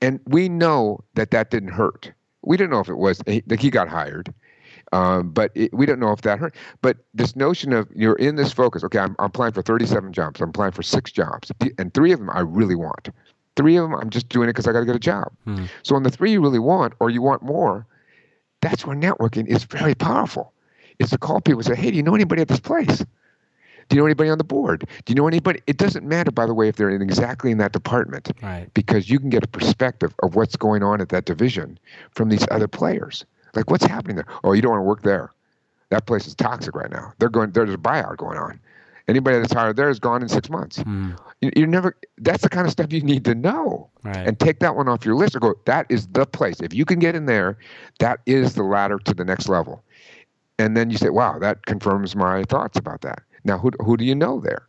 and 0.00 0.20
we 0.26 0.48
know 0.48 1.00
that 1.14 1.30
that 1.30 1.50
didn't 1.50 1.70
hurt. 1.70 2.12
We 2.42 2.56
didn't 2.56 2.70
know 2.70 2.80
if 2.80 2.88
it 2.88 2.96
was 2.96 3.22
like 3.26 3.60
he 3.60 3.70
got 3.70 3.88
hired, 3.88 4.32
um, 4.92 5.30
but 5.30 5.52
it, 5.54 5.72
we 5.74 5.84
don't 5.84 6.00
know 6.00 6.12
if 6.12 6.22
that 6.22 6.38
hurt. 6.38 6.54
But 6.80 6.98
this 7.12 7.36
notion 7.36 7.72
of 7.72 7.88
you're 7.94 8.16
in 8.16 8.36
this 8.36 8.52
focus. 8.52 8.82
Okay, 8.84 8.98
I'm, 8.98 9.14
I'm 9.18 9.26
applying 9.26 9.52
for 9.52 9.62
37 9.62 10.12
jobs. 10.12 10.40
I'm 10.40 10.48
applying 10.48 10.72
for 10.72 10.82
six 10.82 11.12
jobs, 11.12 11.52
and 11.78 11.92
three 11.92 12.12
of 12.12 12.18
them 12.18 12.30
I 12.30 12.40
really 12.40 12.74
want. 12.74 13.10
Three 13.60 13.76
of 13.76 13.82
them 13.82 13.94
I'm 13.94 14.10
just 14.10 14.28
doing 14.28 14.48
it 14.48 14.52
because 14.52 14.66
I 14.66 14.72
got 14.72 14.80
to 14.80 14.86
get 14.86 14.96
a 14.96 15.00
job. 15.00 15.32
Hmm. 15.44 15.66
So 15.82 15.94
on 15.96 16.02
the 16.02 16.10
three 16.10 16.32
you 16.32 16.40
really 16.40 16.58
want, 16.58 16.94
or 16.98 17.10
you 17.10 17.20
want 17.20 17.42
more, 17.42 17.86
that's 18.62 18.86
where 18.86 18.96
networking 18.96 19.46
is 19.46 19.64
very 19.64 19.94
powerful. 19.94 20.52
Is 20.98 21.10
to 21.10 21.18
call 21.18 21.40
people 21.40 21.60
and 21.60 21.66
say, 21.66 21.74
Hey, 21.74 21.90
do 21.90 21.96
you 21.96 22.02
know 22.02 22.14
anybody 22.14 22.42
at 22.42 22.48
this 22.48 22.60
place? 22.60 23.04
Do 23.88 23.96
you 23.96 24.02
know 24.02 24.06
anybody 24.06 24.30
on 24.30 24.38
the 24.38 24.44
board? 24.44 24.86
Do 25.04 25.10
you 25.10 25.14
know 25.14 25.26
anybody? 25.26 25.60
It 25.66 25.76
doesn't 25.76 26.06
matter, 26.06 26.30
by 26.30 26.46
the 26.46 26.54
way, 26.54 26.68
if 26.68 26.76
they're 26.76 26.90
in 26.90 27.02
exactly 27.02 27.50
in 27.50 27.58
that 27.58 27.72
department 27.72 28.30
right 28.42 28.72
because 28.72 29.10
you 29.10 29.18
can 29.18 29.30
get 29.30 29.42
a 29.42 29.48
perspective 29.48 30.14
of 30.22 30.36
what's 30.36 30.56
going 30.56 30.82
on 30.82 31.00
at 31.00 31.08
that 31.08 31.24
division 31.24 31.78
from 32.10 32.28
these 32.28 32.46
other 32.50 32.68
players. 32.68 33.24
Like 33.54 33.68
what's 33.70 33.84
happening 33.84 34.16
there? 34.16 34.26
Oh, 34.44 34.52
you 34.52 34.62
don't 34.62 34.70
want 34.70 34.80
to 34.80 34.84
work 34.84 35.02
there. 35.02 35.32
That 35.90 36.06
place 36.06 36.26
is 36.26 36.34
toxic 36.34 36.76
right 36.76 36.90
now. 36.90 37.12
They're 37.18 37.28
going. 37.28 37.50
There's 37.50 37.74
a 37.74 37.76
buyout 37.76 38.16
going 38.16 38.38
on. 38.38 38.60
Anybody 39.10 39.40
that's 39.40 39.52
hired 39.52 39.74
there 39.74 39.90
is 39.90 39.98
gone 39.98 40.22
in 40.22 40.28
six 40.28 40.48
months. 40.48 40.78
Hmm. 40.78 41.10
You, 41.40 41.50
you're 41.56 41.66
never. 41.66 41.96
That's 42.18 42.44
the 42.44 42.48
kind 42.48 42.64
of 42.64 42.70
stuff 42.70 42.92
you 42.92 43.02
need 43.02 43.24
to 43.24 43.34
know 43.34 43.90
right 44.04 44.24
and 44.24 44.38
take 44.38 44.60
that 44.60 44.76
one 44.76 44.88
off 44.88 45.04
your 45.04 45.16
list 45.16 45.34
and 45.34 45.42
go. 45.42 45.54
That 45.66 45.86
is 45.88 46.06
the 46.06 46.26
place. 46.26 46.60
If 46.60 46.72
you 46.72 46.84
can 46.84 47.00
get 47.00 47.16
in 47.16 47.26
there, 47.26 47.58
that 47.98 48.20
is 48.26 48.54
the 48.54 48.62
ladder 48.62 49.00
to 49.00 49.12
the 49.12 49.24
next 49.24 49.48
level. 49.48 49.82
And 50.60 50.76
then 50.76 50.90
you 50.90 50.96
say, 50.96 51.10
"Wow, 51.10 51.40
that 51.40 51.66
confirms 51.66 52.14
my 52.14 52.44
thoughts 52.44 52.78
about 52.78 53.00
that." 53.00 53.22
Now, 53.44 53.58
who 53.58 53.72
who 53.80 53.96
do 53.96 54.04
you 54.04 54.14
know 54.14 54.38
there? 54.38 54.68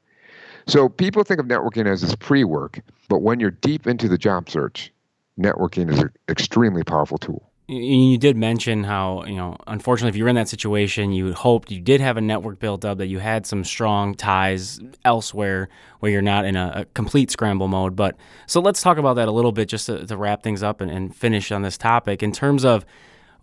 So 0.66 0.90
people 0.90 1.24
think 1.24 1.40
of 1.40 1.46
networking 1.46 1.86
as 1.86 2.02
this 2.02 2.16
pre-work, 2.16 2.80
but 3.10 3.22
when 3.22 3.40
you're 3.40 3.52
deep 3.52 3.86
into 3.86 4.08
the 4.08 4.18
job 4.18 4.50
search, 4.50 4.92
networking 5.40 5.92
is 5.92 6.00
an 6.00 6.12
extremely 6.30 6.84
powerful 6.84 7.20
tool. 7.20 7.51
You 7.72 8.18
did 8.18 8.36
mention 8.36 8.84
how, 8.84 9.24
you 9.24 9.38
know, 9.38 9.56
unfortunately, 9.66 10.10
if 10.10 10.18
you 10.18 10.26
were 10.26 10.30
in 10.30 10.36
that 10.36 10.50
situation, 10.50 11.14
you 11.14 11.34
hoped 11.34 11.72
you 11.72 11.80
did 11.80 12.02
have 12.02 12.18
a 12.18 12.22
network 12.22 12.60
built 12.60 12.84
up, 12.84 12.98
that 12.98 13.08
you 13.08 13.20
had 13.20 13.46
some 13.46 13.64
strong 13.64 14.14
ties 14.14 14.82
elsewhere 15.06 15.70
where 16.02 16.12
you're 16.12 16.22
not 16.22 16.44
in 16.44 16.58
a, 16.58 16.74
a 16.76 16.86
complete 16.94 17.32
scramble 17.32 17.70
mode. 17.70 17.96
But 17.96 18.18
so 18.46 18.60
let's 18.60 18.82
talk 18.82 18.98
about 18.98 19.14
that 19.14 19.30
a 19.30 19.32
little 19.32 19.54
bit 19.54 19.70
just 19.70 19.86
to, 19.86 20.06
to 20.06 20.18
wrap 20.18 20.44
things 20.44 20.62
up 20.62 20.82
and, 20.82 20.92
and 20.92 21.16
finish 21.16 21.50
on 21.50 21.62
this 21.62 21.78
topic 21.78 22.22
in 22.22 22.34
terms 22.34 22.66
of 22.66 22.86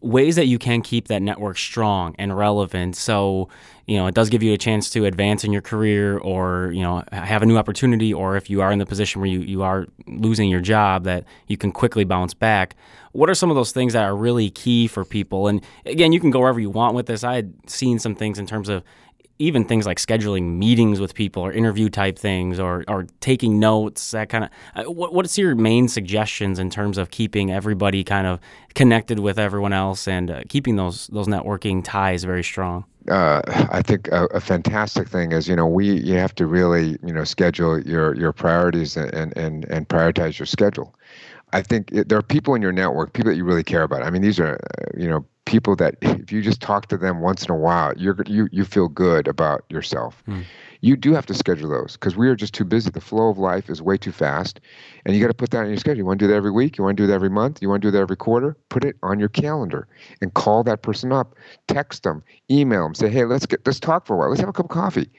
ways 0.01 0.37
that 0.37 0.47
you 0.47 0.59
can 0.59 0.81
keep 0.81 1.09
that 1.09 1.21
network 1.23 1.59
strong 1.59 2.15
and 2.19 2.37
relevant. 2.37 2.95
So, 2.95 3.49
you 3.87 3.97
know, 3.97 4.07
it 4.07 4.15
does 4.15 4.29
give 4.29 4.43
you 4.43 4.53
a 4.53 4.59
chance 4.59 4.91
to 4.91 5.07
advance 5.07 5.43
in 5.43 5.53
your 5.53 5.63
career 5.63 6.19
or, 6.19 6.71
you 6.73 6.83
know, 6.83 7.03
have 7.11 7.43
a 7.43 7.47
new 7.47 7.57
opportunity, 7.57 8.15
or 8.15 8.37
if 8.37 8.49
you 8.49 8.61
are 8.61 8.71
in 8.71 8.79
the 8.79 8.87
position 8.87 9.21
where 9.21 9.31
you, 9.31 9.41
you 9.41 9.63
are 9.63 9.87
losing 10.07 10.49
your 10.49 10.61
job, 10.61 11.05
that 11.05 11.25
you 11.49 11.57
can 11.57 11.73
quickly 11.73 12.05
bounce 12.05 12.33
back. 12.33 12.77
What 13.13 13.29
are 13.29 13.35
some 13.35 13.51
of 13.51 13.57
those 13.57 13.73
things 13.73 13.95
that 13.95 14.05
are 14.05 14.15
really 14.15 14.51
key 14.51 14.87
for 14.87 15.05
people? 15.05 15.49
And 15.49 15.63
again, 15.85 16.13
you 16.13 16.21
can 16.21 16.31
go 16.31 16.41
wherever 16.41 16.61
you 16.61 16.71
want 16.71 16.95
with 16.95 17.07
this. 17.07 17.25
I 17.25 17.35
had 17.35 17.55
seen 17.69 17.99
some 17.99 18.15
things 18.15 18.39
in 18.39 18.47
terms 18.47 18.69
of 18.69 18.85
even 19.39 19.65
things 19.65 19.87
like 19.87 19.99
scheduling 19.99 20.57
meetings 20.57 21.01
with 21.01 21.15
people 21.15 21.43
or 21.43 21.53
interview 21.53 21.89
type 21.89 22.19
things 22.19 22.59
or, 22.59 22.85
or 22.89 23.07
taking 23.21 23.61
notes, 23.61 24.11
that 24.11 24.29
kind 24.29 24.45
of. 24.45 24.51
Uh, 24.75 24.91
what, 24.91 25.15
what's 25.15 25.39
your 25.39 25.55
main 25.55 25.89
suggestions 25.89 26.59
in 26.59 26.71
terms 26.71 26.99
of 26.99 27.11
keeping 27.11 27.53
everybody 27.53 28.03
kind 28.03 28.27
of 28.27 28.41
connected 28.75 29.21
with 29.21 29.39
everyone 29.39 29.73
else 29.73 30.09
and 30.09 30.31
uh, 30.31 30.43
keeping 30.49 30.77
those 30.77 31.07
those 31.09 31.29
networking 31.29 31.83
ties 31.85 32.25
very 32.25 32.43
strong? 32.43 32.85
Uh, 33.09 33.41
I 33.71 33.81
think 33.81 34.09
a, 34.09 34.27
a, 34.27 34.41
fantastic 34.41 35.09
thing 35.09 35.33
is 35.33 35.49
you 35.49 35.57
know 35.57 35.67
we 35.67 35.99
you 36.01 36.15
have 36.15 36.35
to 36.35 36.47
really 36.47 36.99
you 37.03 37.13
know 37.13 37.25
schedule 37.25 37.81
your 37.81 38.15
your 38.17 38.33
priorities 38.33 38.97
and 38.97 39.35
and 39.37 39.65
and 39.65 39.89
prioritize 39.89 40.39
your 40.39 40.47
schedule. 40.47 40.95
I 41.53 41.63
think 41.63 41.91
it, 41.93 42.09
there 42.11 42.19
are 42.19 42.23
people 42.23 42.55
in 42.55 42.61
your 42.61 42.73
network, 42.73 43.15
people 43.15 43.31
that 43.31 43.37
you 43.37 43.45
really 43.45 43.65
care 43.65 43.83
about. 43.83 44.03
I 44.03 44.11
mean, 44.11 44.21
these 44.21 44.39
are 44.39 44.57
uh, 44.57 44.85
you 44.97 45.09
know 45.09 45.25
people 45.49 45.75
that 45.77 45.97
if 46.03 46.31
you 46.31 46.43
just 46.43 46.61
talk 46.61 46.87
to 46.89 46.97
them 46.97 47.21
once 47.21 47.45
in 47.45 47.51
a 47.51 47.57
while, 47.57 47.93
you're 47.97 48.17
you 48.27 48.49
you 48.53 48.65
feel 48.65 48.87
good 48.89 49.27
about 49.27 49.65
yourself. 49.69 50.23
Mm. 50.29 50.45
You 50.81 50.97
do 50.97 51.13
have 51.13 51.27
to 51.27 51.35
schedule 51.35 51.69
those 51.69 51.95
because 51.95 52.17
we 52.17 52.29
are 52.29 52.37
just 52.37 52.55
too 52.55 52.65
busy. 52.65 52.91
The 52.91 53.01
flow 53.01 53.31
of 53.31 53.39
life 53.39 53.69
is 53.69 53.83
way 53.83 53.97
too 53.97 54.13
fast, 54.13 54.61
and 55.05 55.17
you 55.17 55.21
got 55.21 55.29
to 55.29 55.35
put 55.35 55.51
that 55.51 55.63
in 55.63 55.69
your 55.69 55.79
schedule. 55.79 55.99
You 55.99 56.05
want 56.05 56.21
to 56.21 56.27
do 56.27 56.29
that 56.29 56.37
every 56.37 56.53
week. 56.53 56.79
You 56.79 56.85
want 56.85 56.97
to 56.97 57.03
do 57.03 57.07
that 57.09 57.15
every 57.15 57.31
month. 57.31 57.61
You 57.61 57.69
want 57.69 57.83
to 57.83 57.89
do 57.89 57.91
that 57.91 58.01
every 58.01 58.17
quarter. 58.17 58.57
Put 58.69 58.85
it 58.85 58.97
on 59.03 59.19
your 59.19 59.31
calendar 59.31 59.89
and 60.21 60.33
call 60.35 60.63
that 60.65 60.83
person 60.83 61.11
up. 61.11 61.35
Text 61.67 62.05
them, 62.05 62.23
email 62.49 62.85
them, 62.85 62.95
say, 62.95 63.09
"Hey, 63.09 63.25
let's 63.25 63.47
get 63.47 63.67
let's 63.67 63.81
talk 63.81 64.07
for 64.07 64.15
a 64.15 64.19
while. 64.19 64.29
Let's 64.29 64.41
have 64.41 64.51
a 64.51 64.53
cup 64.53 64.67
of 64.67 64.71
coffee." 64.71 65.11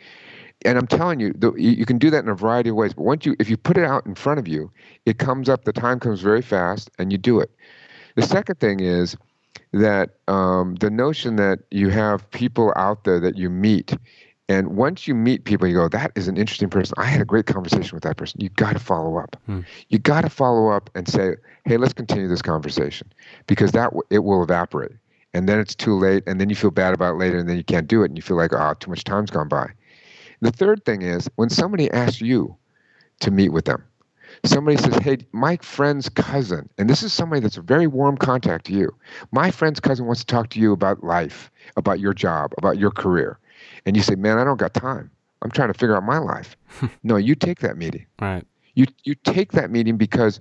and 0.65 0.78
I'm 0.78 0.88
telling 0.88 1.22
you, 1.22 1.34
you 1.58 1.86
can 1.86 1.98
do 1.98 2.10
that 2.10 2.22
in 2.22 2.30
a 2.30 2.36
variety 2.36 2.70
of 2.70 2.76
ways. 2.76 2.94
But 2.94 3.04
once 3.04 3.26
you, 3.26 3.34
if 3.39 3.50
you 3.50 3.56
put 3.56 3.78
it 3.78 3.86
out 3.86 4.06
in 4.06 4.13
front 4.13 4.39
of 4.39 4.48
you, 4.50 4.70
it 5.06 5.18
comes 5.18 5.48
up. 5.48 5.63
The 5.63 5.72
time 5.72 6.02
comes 6.02 6.20
very 6.20 6.42
fast, 6.42 6.89
and 7.00 7.13
you 7.13 7.18
do 7.18 7.39
it. 7.39 7.50
The 8.15 8.24
second 8.24 8.60
thing 8.60 8.82
is 8.82 9.15
that 9.72 10.16
um, 10.28 10.76
the 10.76 10.90
notion 10.90 11.36
that 11.36 11.60
you 11.72 11.90
have 11.90 12.30
people 12.32 12.74
out 12.76 13.04
there 13.04 13.20
that 13.20 13.38
you 13.38 13.50
meet 13.50 13.96
and 14.50 14.76
once 14.76 15.08
you 15.08 15.14
meet 15.14 15.44
people, 15.46 15.68
you 15.68 15.76
go, 15.76 15.88
that 15.90 16.12
is 16.16 16.28
an 16.28 16.36
interesting 16.36 16.70
person. 16.70 16.96
I 16.98 17.06
had 17.06 17.22
a 17.22 17.26
great 17.26 17.46
conversation 17.46 17.96
with 17.96 18.02
that 18.02 18.18
person. 18.18 18.42
You 18.42 18.50
got 18.50 18.74
to 18.74 18.80
follow 18.80 19.20
up. 19.20 19.40
Hmm. 19.46 19.60
You 19.90 20.00
got 20.00 20.22
to 20.22 20.30
follow 20.30 20.70
up 20.70 20.90
and 20.96 21.08
say, 21.08 21.36
hey, 21.66 21.78
let's 21.78 21.94
continue 21.94 22.28
this 22.28 22.42
conversation 22.42 23.14
because 23.46 23.74
that 23.74 23.86
w- 23.86 24.02
it 24.10 24.20
will 24.20 24.42
evaporate. 24.42 24.94
And 25.36 25.48
then 25.48 25.60
it's 25.60 25.76
too 25.76 25.96
late. 26.00 26.24
And 26.26 26.42
then 26.42 26.50
you 26.50 26.56
feel 26.56 26.72
bad 26.72 26.96
about 26.96 27.14
it 27.14 27.18
later. 27.20 27.38
And 27.38 27.48
then 27.48 27.58
you 27.58 27.64
can't 27.64 27.88
do 27.88 28.02
it. 28.02 28.06
And 28.06 28.18
you 28.18 28.24
feel 28.24 28.38
like, 28.38 28.52
oh, 28.52 28.74
too 28.80 28.90
much 28.90 29.04
time's 29.04 29.30
gone 29.30 29.50
by. 29.50 29.70
The 30.42 30.52
third 30.52 30.84
thing 30.84 31.04
is 31.04 31.30
when 31.36 31.52
somebody 31.52 31.92
asks 31.92 32.20
you 32.20 32.56
to 33.20 33.30
meet 33.30 33.50
with 33.50 33.66
them, 33.66 33.84
somebody 34.45 34.78
says, 34.78 34.95
Hey, 34.97 35.17
my 35.32 35.58
friend's 35.58 36.10
cousin, 36.10 36.69
and 36.78 36.89
this 36.89 37.04
is 37.04 37.13
somebody 37.13 37.41
that's 37.41 37.58
a 37.58 37.62
very 37.62 37.88
warm 37.88 38.17
contact 38.17 38.65
to 38.65 38.73
you. 38.73 38.95
My 39.32 39.52
friend's 39.52 39.80
cousin 39.80 40.06
wants 40.06 40.21
to 40.21 40.28
talk 40.28 40.49
to 40.49 40.60
you 40.60 40.71
about 40.71 41.04
life, 41.04 41.52
about 41.78 41.99
your 41.99 42.13
job, 42.13 42.54
about 42.58 42.78
your 42.78 42.91
career. 42.91 43.39
And 43.86 43.95
you 43.95 44.04
say, 44.04 44.15
Man, 44.15 44.38
I 44.38 44.43
don't 44.43 44.60
got 44.60 44.73
time. 44.73 45.12
I'm 45.41 45.52
trying 45.52 45.71
to 45.71 45.78
figure 45.78 45.95
out 45.95 46.04
my 46.04 46.17
life. 46.17 46.58
no, 47.04 47.15
you 47.15 47.36
take 47.36 47.60
that 47.60 47.78
meeting. 47.78 48.06
Right. 48.21 48.45
You 48.75 48.86
you 49.04 49.15
take 49.15 49.54
that 49.54 49.71
meeting 49.71 49.97
because 49.97 50.39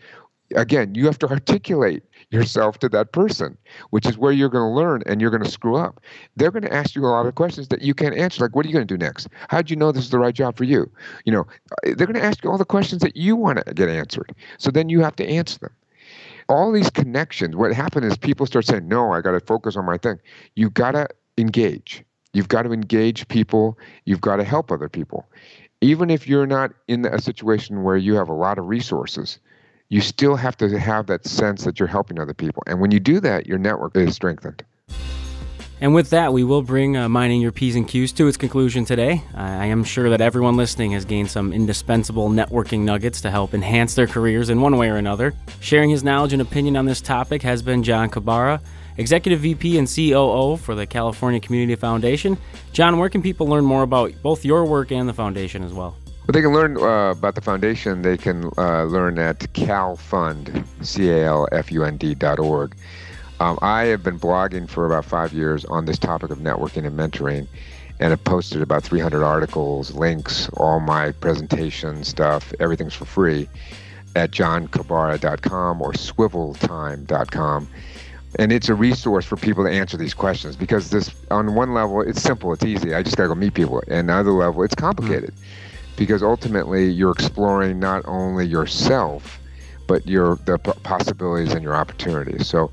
again, 0.56 0.94
you 0.94 1.04
have 1.06 1.18
to 1.18 1.28
articulate 1.28 2.02
yourself 2.30 2.78
to 2.78 2.88
that 2.90 3.12
person, 3.12 3.56
which 3.90 4.06
is 4.06 4.18
where 4.18 4.32
you're 4.32 4.48
going 4.48 4.64
to 4.64 4.74
learn 4.74 5.02
and 5.06 5.20
you're 5.20 5.30
going 5.30 5.42
to 5.42 5.50
screw 5.50 5.76
up. 5.76 6.00
They're 6.36 6.50
going 6.50 6.62
to 6.62 6.72
ask 6.72 6.94
you 6.94 7.04
a 7.04 7.08
lot 7.08 7.26
of 7.26 7.34
questions 7.34 7.68
that 7.68 7.82
you 7.82 7.94
can't 7.94 8.16
answer. 8.16 8.42
Like, 8.42 8.56
what 8.56 8.64
are 8.64 8.68
you 8.68 8.74
going 8.74 8.86
to 8.86 8.94
do 8.94 9.02
next? 9.02 9.28
How 9.48 9.62
do 9.62 9.70
you 9.70 9.76
know 9.76 9.92
this 9.92 10.04
is 10.04 10.10
the 10.10 10.18
right 10.18 10.34
job 10.34 10.56
for 10.56 10.64
you? 10.64 10.90
You 11.24 11.32
know, 11.32 11.46
uh, 11.72 11.94
they're 11.96 12.06
going 12.06 12.14
to 12.14 12.24
ask 12.24 12.42
you 12.42 12.50
all 12.50 12.58
the 12.58 12.64
questions 12.64 13.02
that 13.02 13.16
you 13.16 13.36
want 13.36 13.64
to 13.64 13.74
get 13.74 13.88
answered. 13.88 14.34
So 14.58 14.70
then 14.70 14.88
you 14.88 15.00
have 15.00 15.16
to 15.16 15.26
answer 15.26 15.58
them. 15.58 15.72
All 16.48 16.72
these 16.72 16.90
connections, 16.90 17.56
what 17.56 17.74
happened 17.74 18.06
is 18.06 18.16
people 18.16 18.46
start 18.46 18.64
saying, 18.64 18.88
no, 18.88 19.12
I 19.12 19.20
got 19.20 19.32
to 19.32 19.40
focus 19.40 19.76
on 19.76 19.84
my 19.84 19.98
thing. 19.98 20.18
You 20.54 20.70
got 20.70 20.92
to 20.92 21.08
engage. 21.36 22.02
You've 22.32 22.48
got 22.48 22.62
to 22.62 22.72
engage 22.72 23.28
people. 23.28 23.78
You've 24.06 24.20
got 24.20 24.36
to 24.36 24.44
help 24.44 24.72
other 24.72 24.88
people. 24.88 25.28
Even 25.80 26.10
if 26.10 26.26
you're 26.26 26.46
not 26.46 26.72
in 26.88 27.04
a 27.04 27.20
situation 27.20 27.82
where 27.82 27.96
you 27.96 28.14
have 28.14 28.28
a 28.28 28.34
lot 28.34 28.58
of 28.58 28.66
resources, 28.66 29.38
you 29.88 30.00
still 30.00 30.36
have 30.36 30.56
to 30.58 30.78
have 30.78 31.06
that 31.06 31.26
sense 31.26 31.64
that 31.64 31.78
you're 31.78 31.88
helping 31.88 32.20
other 32.20 32.34
people. 32.34 32.62
And 32.66 32.80
when 32.80 32.90
you 32.90 33.00
do 33.00 33.20
that, 33.20 33.46
your 33.46 33.58
network 33.58 33.96
is 33.96 34.14
strengthened. 34.14 34.62
And 35.80 35.94
with 35.94 36.10
that, 36.10 36.32
we 36.32 36.42
will 36.42 36.62
bring 36.62 36.96
uh, 36.96 37.08
Minding 37.08 37.40
Your 37.40 37.52
P's 37.52 37.76
and 37.76 37.86
Q's 37.86 38.12
to 38.14 38.26
its 38.26 38.36
conclusion 38.36 38.84
today. 38.84 39.22
I 39.34 39.66
am 39.66 39.84
sure 39.84 40.10
that 40.10 40.20
everyone 40.20 40.56
listening 40.56 40.90
has 40.92 41.04
gained 41.04 41.30
some 41.30 41.52
indispensable 41.52 42.28
networking 42.28 42.80
nuggets 42.80 43.20
to 43.20 43.30
help 43.30 43.54
enhance 43.54 43.94
their 43.94 44.08
careers 44.08 44.50
in 44.50 44.60
one 44.60 44.76
way 44.76 44.90
or 44.90 44.96
another. 44.96 45.34
Sharing 45.60 45.88
his 45.88 46.02
knowledge 46.02 46.32
and 46.32 46.42
opinion 46.42 46.76
on 46.76 46.84
this 46.84 47.00
topic 47.00 47.42
has 47.42 47.62
been 47.62 47.84
John 47.84 48.10
Kobara, 48.10 48.60
Executive 48.96 49.38
VP 49.38 49.78
and 49.78 49.86
COO 49.86 50.56
for 50.56 50.74
the 50.74 50.84
California 50.84 51.38
Community 51.38 51.76
Foundation. 51.76 52.36
John, 52.72 52.98
where 52.98 53.08
can 53.08 53.22
people 53.22 53.46
learn 53.46 53.64
more 53.64 53.84
about 53.84 54.12
both 54.20 54.44
your 54.44 54.64
work 54.64 54.90
and 54.90 55.08
the 55.08 55.14
foundation 55.14 55.62
as 55.62 55.72
well? 55.72 55.96
Well, 56.28 56.34
they 56.34 56.42
can 56.42 56.52
learn 56.52 56.76
uh, 56.76 57.12
about 57.12 57.36
the 57.36 57.40
foundation. 57.40 58.02
They 58.02 58.18
can 58.18 58.50
uh, 58.58 58.84
learn 58.84 59.18
at 59.18 59.38
calfund, 59.54 60.62
C-A-L-F-U-N-D 60.84 62.16
dot 62.16 62.38
org. 62.38 62.76
Um, 63.40 63.58
I 63.62 63.84
have 63.84 64.02
been 64.02 64.20
blogging 64.20 64.68
for 64.68 64.84
about 64.84 65.06
five 65.06 65.32
years 65.32 65.64
on 65.64 65.86
this 65.86 65.98
topic 65.98 66.30
of 66.30 66.40
networking 66.40 66.86
and 66.86 66.98
mentoring, 66.98 67.46
and 67.98 68.10
have 68.10 68.22
posted 68.24 68.60
about 68.60 68.82
300 68.82 69.24
articles, 69.24 69.92
links, 69.92 70.50
all 70.58 70.80
my 70.80 71.12
presentation 71.12 72.04
stuff. 72.04 72.52
Everything's 72.60 72.92
for 72.92 73.06
free 73.06 73.48
at 74.14 74.30
johnkobara.com 74.30 75.80
or 75.80 75.92
swiveltime.com. 75.94 77.68
And 78.38 78.52
it's 78.52 78.68
a 78.68 78.74
resource 78.74 79.24
for 79.24 79.36
people 79.36 79.64
to 79.64 79.70
answer 79.70 79.96
these 79.96 80.12
questions 80.12 80.56
because 80.56 80.90
this, 80.90 81.10
on 81.30 81.54
one 81.54 81.72
level, 81.72 82.02
it's 82.02 82.20
simple, 82.20 82.52
it's 82.52 82.66
easy. 82.66 82.92
I 82.92 83.02
just 83.02 83.16
got 83.16 83.22
to 83.22 83.28
go 83.28 83.34
meet 83.34 83.54
people. 83.54 83.82
And 83.88 84.10
another 84.10 84.32
level, 84.32 84.62
it's 84.62 84.74
complicated. 84.74 85.30
Mm-hmm 85.30 85.64
because 85.98 86.22
ultimately 86.22 86.88
you're 86.88 87.12
exploring 87.12 87.78
not 87.78 88.02
only 88.06 88.46
yourself 88.46 89.38
but 89.88 90.06
your 90.06 90.36
the 90.44 90.58
possibilities 90.58 91.52
and 91.52 91.64
your 91.64 91.74
opportunities. 91.74 92.46
So, 92.46 92.70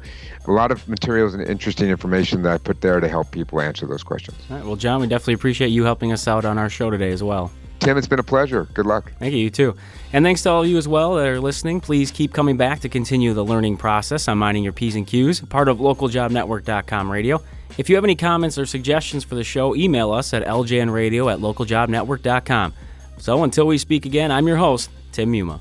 a 0.48 0.52
lot 0.52 0.70
of 0.72 0.88
materials 0.88 1.34
and 1.34 1.42
interesting 1.42 1.90
information 1.90 2.44
that 2.44 2.54
I 2.54 2.58
put 2.60 2.82
there 2.82 3.00
to 3.00 3.08
help 3.08 3.32
people 3.32 3.60
answer 3.60 3.88
those 3.88 4.04
questions. 4.04 4.38
All 4.52 4.58
right. 4.58 4.66
Well, 4.66 4.76
John, 4.76 5.02
we 5.02 5.08
definitely 5.08 5.34
appreciate 5.34 5.70
you 5.70 5.86
helping 5.86 6.12
us 6.12 6.28
out 6.28 6.46
on 6.46 6.60
our 6.60 6.70
show 6.70 6.92
today 6.92 7.12
as 7.12 7.24
well. 7.24 7.52
Tim, 7.80 7.98
it's 7.98 8.08
been 8.08 8.20
a 8.20 8.24
pleasure. 8.24 8.68
Good 8.74 8.86
luck. 8.86 9.12
Thank 9.20 9.34
you. 9.34 9.40
You 9.40 9.50
too. 9.50 9.76
And 10.14 10.24
thanks 10.24 10.44
to 10.44 10.50
all 10.50 10.64
of 10.64 10.68
you 10.70 10.78
as 10.78 10.88
well 10.88 11.16
that 11.16 11.28
are 11.28 11.40
listening. 11.40 11.82
Please 11.82 12.12
keep 12.12 12.32
coming 12.32 12.58
back 12.58 12.82
to 12.82 12.90
continue 12.90 13.34
the 13.34 13.44
learning 13.44 13.78
process 13.78 14.28
on 14.28 14.38
Minding 14.38 14.64
Your 14.64 14.74
P's 14.74 14.96
and 14.96 15.08
Q's, 15.08 15.40
part 15.42 15.68
of 15.68 15.80
localjobnetwork.com 15.80 17.12
radio. 17.12 17.42
If 17.78 17.90
you 17.90 17.96
have 17.96 18.04
any 18.04 18.16
comments 18.16 18.58
or 18.58 18.66
suggestions 18.66 19.24
for 19.24 19.36
the 19.36 19.44
show, 19.44 19.76
email 19.76 20.12
us 20.12 20.34
at 20.34 20.44
ljnradio 20.44 21.32
at 21.32 21.40
localjobnetwork.com. 21.40 22.74
So 23.18 23.44
until 23.44 23.68
we 23.68 23.78
speak 23.78 24.06
again, 24.06 24.32
I'm 24.32 24.48
your 24.48 24.58
host, 24.58 24.90
Tim 25.12 25.32
Muma. 25.32 25.60